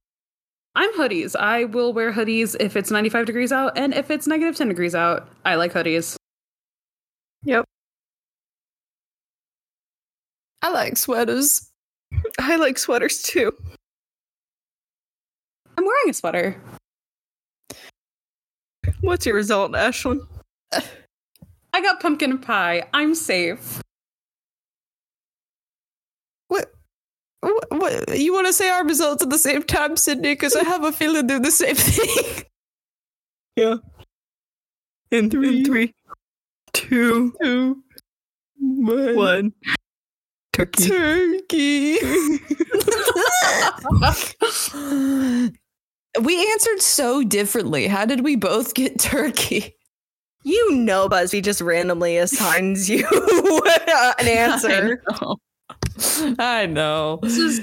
[0.75, 1.35] I'm hoodies.
[1.35, 4.95] I will wear hoodies if it's 95 degrees out, and if it's negative 10 degrees
[4.95, 6.15] out, I like hoodies.
[7.43, 7.65] Yep.
[10.61, 11.69] I like sweaters.
[12.39, 13.53] I like sweaters too.
[15.77, 16.61] I'm wearing a sweater.
[19.01, 20.19] What's your result, Ashlyn?
[21.73, 22.83] I got pumpkin pie.
[22.93, 23.81] I'm safe.
[27.47, 27.69] What,
[28.09, 30.33] what you want to say our results at the same time, Sydney?
[30.33, 32.43] Because I have a feeling they're the same thing.
[33.55, 33.77] Yeah.
[35.09, 35.95] In three, In three,
[36.73, 37.81] two, Two,
[38.59, 39.51] one.
[40.53, 40.87] Turkey.
[40.87, 41.97] turkey.
[46.21, 47.87] we answered so differently.
[47.87, 49.73] How did we both get turkey?
[50.43, 53.07] You know, BuzzFeed just randomly assigns you
[54.19, 55.01] an answer.
[55.09, 55.37] I know.
[56.39, 57.19] I know.
[57.21, 57.61] This is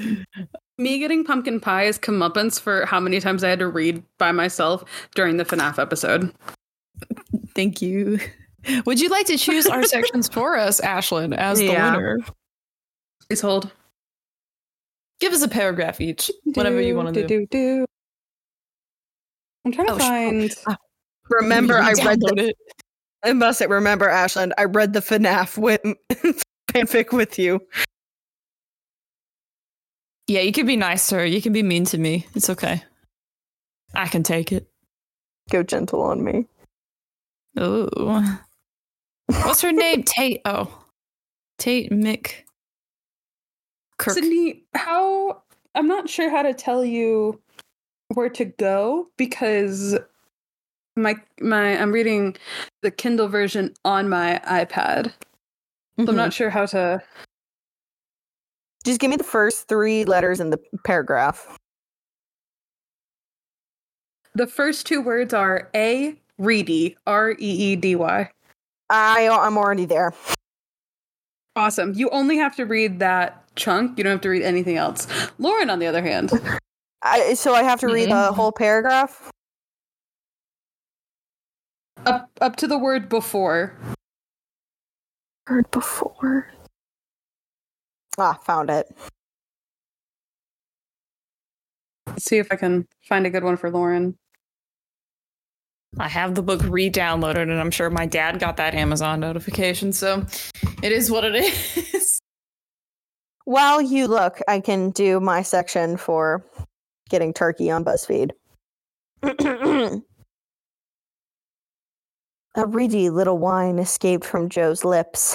[0.78, 4.32] me getting pumpkin pie is comeuppance for how many times I had to read by
[4.32, 4.84] myself
[5.14, 6.32] during the FNAF episode.
[7.54, 8.18] Thank you.
[8.86, 12.18] Would you like to choose our sections for us, Ashlyn, as the winner?
[13.28, 13.70] Please hold.
[15.20, 17.40] Give us a paragraph each, whatever you want to do.
[17.40, 17.84] do, do.
[19.64, 20.50] I'm trying to Oh, sh- oh, find.
[20.66, 20.76] Ah.
[21.30, 22.48] Remember, I read the.
[22.48, 22.56] it.
[23.22, 25.80] I must say, remember, Ashlyn, I read the FNAF with,
[26.70, 27.60] fanfic with you.
[30.26, 31.26] Yeah, you can be nice to her.
[31.26, 32.26] You can be mean to me.
[32.34, 32.82] It's okay.
[33.94, 34.68] I can take it.
[35.50, 36.46] Go gentle on me.
[37.56, 38.40] Oh.
[39.26, 40.02] What's her name?
[40.06, 40.40] Tate.
[40.44, 40.84] Oh.
[41.58, 42.44] Tate Mick.
[43.98, 44.14] Kirk.
[44.14, 45.42] Sydney, how
[45.74, 47.40] I'm not sure how to tell you
[48.14, 49.96] where to go because
[50.96, 52.36] my my I'm reading
[52.82, 55.12] the Kindle version on my iPad.
[55.98, 56.30] So I'm not mm-hmm.
[56.30, 57.00] sure how to
[58.84, 61.58] Just give me the first three letters in the paragraph.
[64.34, 68.30] The first two words are A reedy, R E E D Y.
[68.90, 70.12] I, I'm already there.
[71.56, 71.94] Awesome.
[71.94, 73.96] You only have to read that chunk.
[73.96, 75.06] You don't have to read anything else.
[75.38, 76.32] Lauren, on the other hand,
[77.02, 78.34] I, so I have to read the Mhm.
[78.34, 79.30] whole paragraph.
[82.06, 83.72] up up to the word before.
[85.46, 86.50] Heard before.
[88.18, 88.86] Ah, found it.
[92.06, 94.16] Let's see if I can find a good one for Lauren.
[95.98, 99.92] I have the book re-downloaded, and I'm sure my dad got that Amazon notification.
[99.92, 100.24] So
[100.82, 101.34] it is what it
[101.94, 102.20] is.
[103.44, 106.44] While you look, I can do my section for
[107.10, 108.30] getting turkey on BuzzFeed.
[112.56, 115.34] A reedy little whine escaped from Joe's lips.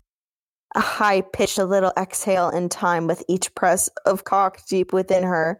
[0.75, 5.59] A high pitched little exhale in time with each press of cock deep within her.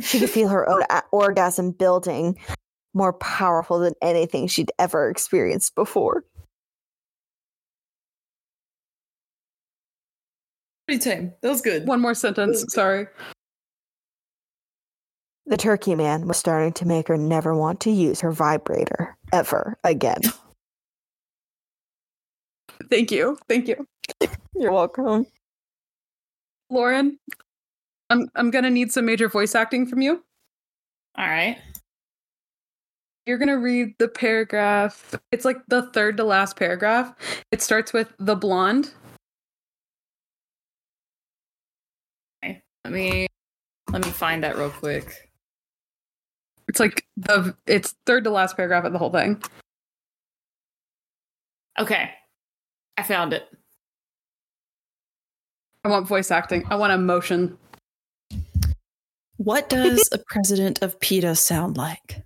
[0.00, 2.38] She could feel her own a- orgasm building,
[2.94, 6.24] more powerful than anything she'd ever experienced before.
[10.86, 11.32] Pretty tame.
[11.42, 11.86] That was good.
[11.86, 12.64] One more sentence.
[12.72, 13.08] Sorry.
[15.46, 19.78] The turkey man was starting to make her never want to use her vibrator ever
[19.82, 20.20] again.
[22.90, 23.38] Thank you.
[23.48, 23.86] Thank you.
[24.54, 25.26] You're welcome.
[26.70, 27.18] Lauren,
[28.10, 30.22] I'm I'm gonna need some major voice acting from you.
[31.16, 31.58] All right.
[33.26, 35.14] You're gonna read the paragraph.
[35.32, 37.14] It's like the third to last paragraph.
[37.52, 38.92] It starts with the blonde.
[42.42, 43.26] Let me
[43.92, 45.30] let me find that real quick.
[46.68, 49.42] It's like the it's third to last paragraph of the whole thing.
[51.78, 52.10] Okay.
[52.98, 53.48] I found it.
[55.84, 56.66] I want voice acting.
[56.68, 57.56] I want emotion.
[59.36, 62.24] What does a president of PETA sound like?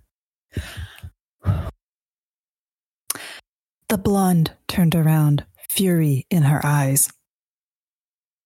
[3.89, 7.07] The blonde turned around, fury in her eyes.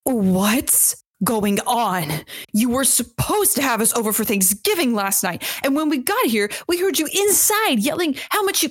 [0.04, 2.10] What's going on?
[2.52, 6.26] You were supposed to have us over for Thanksgiving last night, and when we got
[6.26, 8.68] here, we heard you inside yelling how much you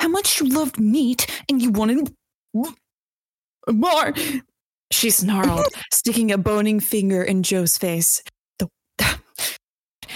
[0.00, 2.12] how much you loved meat and you wanted
[3.68, 4.14] more.
[4.90, 8.22] She snarled, sticking a boning finger in Joe's face.
[8.58, 8.68] The,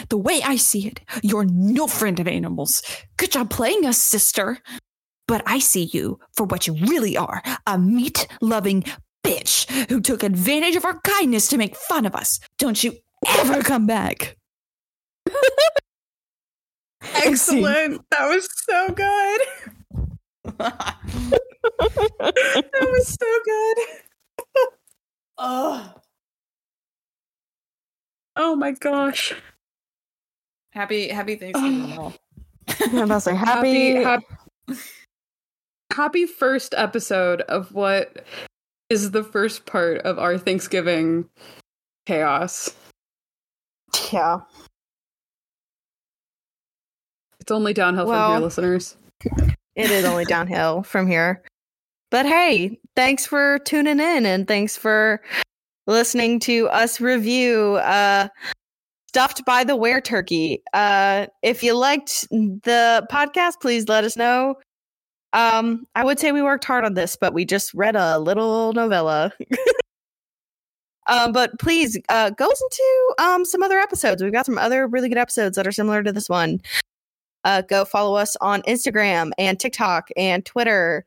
[0.09, 2.83] the way I see it, you're no friend of animals.
[3.19, 4.59] Good job playing us, sister.
[5.29, 8.85] But I see you for what you really are a meat loving
[9.25, 12.41] bitch who took advantage of our kindness to make fun of us.
[12.59, 12.95] Don't you
[13.27, 14.37] ever come back.
[17.03, 18.03] Excellent.
[18.11, 19.41] That was so good.
[20.45, 20.99] That
[22.81, 23.79] was so good.
[25.39, 25.95] oh.
[28.37, 29.35] oh my gosh.
[30.73, 32.15] Happy happy Thanksgiving all.
[32.81, 33.95] I'm about to say happy.
[33.95, 34.25] happy,
[34.69, 34.81] happy,
[35.93, 38.25] happy first episode of what
[38.91, 41.27] is the first part of our Thanksgiving
[42.07, 42.75] chaos.
[44.13, 44.41] Yeah.
[47.41, 48.97] It's only downhill Well- from here, listeners.
[49.77, 51.43] It is only downhill from here.
[52.11, 55.21] But hey, thanks for tuning in and thanks for
[55.87, 58.29] listening to us review uh
[59.09, 60.63] Stuffed by the Were Turkey.
[60.73, 64.55] Uh if you liked the podcast, please let us know.
[65.33, 68.73] Um I would say we worked hard on this, but we just read a little
[68.75, 69.33] novella.
[71.09, 74.23] Um, but please uh, go listen to um, some other episodes.
[74.23, 76.61] We've got some other really good episodes that are similar to this one.
[77.45, 81.05] Uh, go follow us on Instagram and TikTok and Twitter.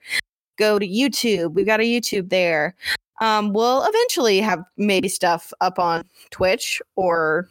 [0.57, 1.53] Go to YouTube.
[1.53, 2.75] We've got a YouTube there.
[3.19, 7.49] Um, we'll eventually have maybe stuff up on Twitch or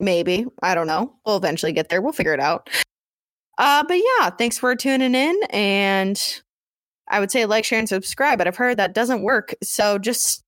[0.00, 1.14] maybe I don't know.
[1.26, 2.00] We'll eventually get there.
[2.00, 2.70] We'll figure it out.
[3.58, 5.36] Uh, but yeah, thanks for tuning in.
[5.50, 6.42] And
[7.08, 8.38] I would say like, share, and subscribe.
[8.38, 9.54] But I've heard that doesn't work.
[9.62, 10.42] So just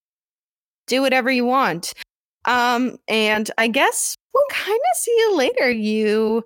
[0.86, 1.92] do whatever you want.
[2.44, 6.44] Um, and I guess we'll kind of see you later, you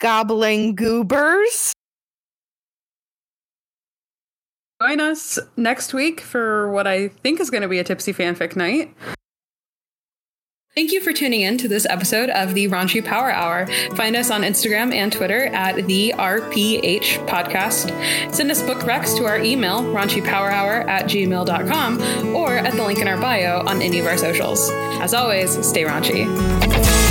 [0.00, 1.72] gobbling goobers.
[4.80, 8.56] Join us next week for what I think is going to be a tipsy fanfic
[8.56, 8.92] night.
[10.74, 13.66] Thank you for tuning in to this episode of the Raunchy Power Hour.
[13.94, 18.34] Find us on Instagram and Twitter at the RPH Podcast.
[18.34, 23.06] Send us book recs to our email, raunchypowerhour at gmail.com, or at the link in
[23.06, 24.70] our bio on any of our socials.
[25.02, 27.01] As always, stay raunchy.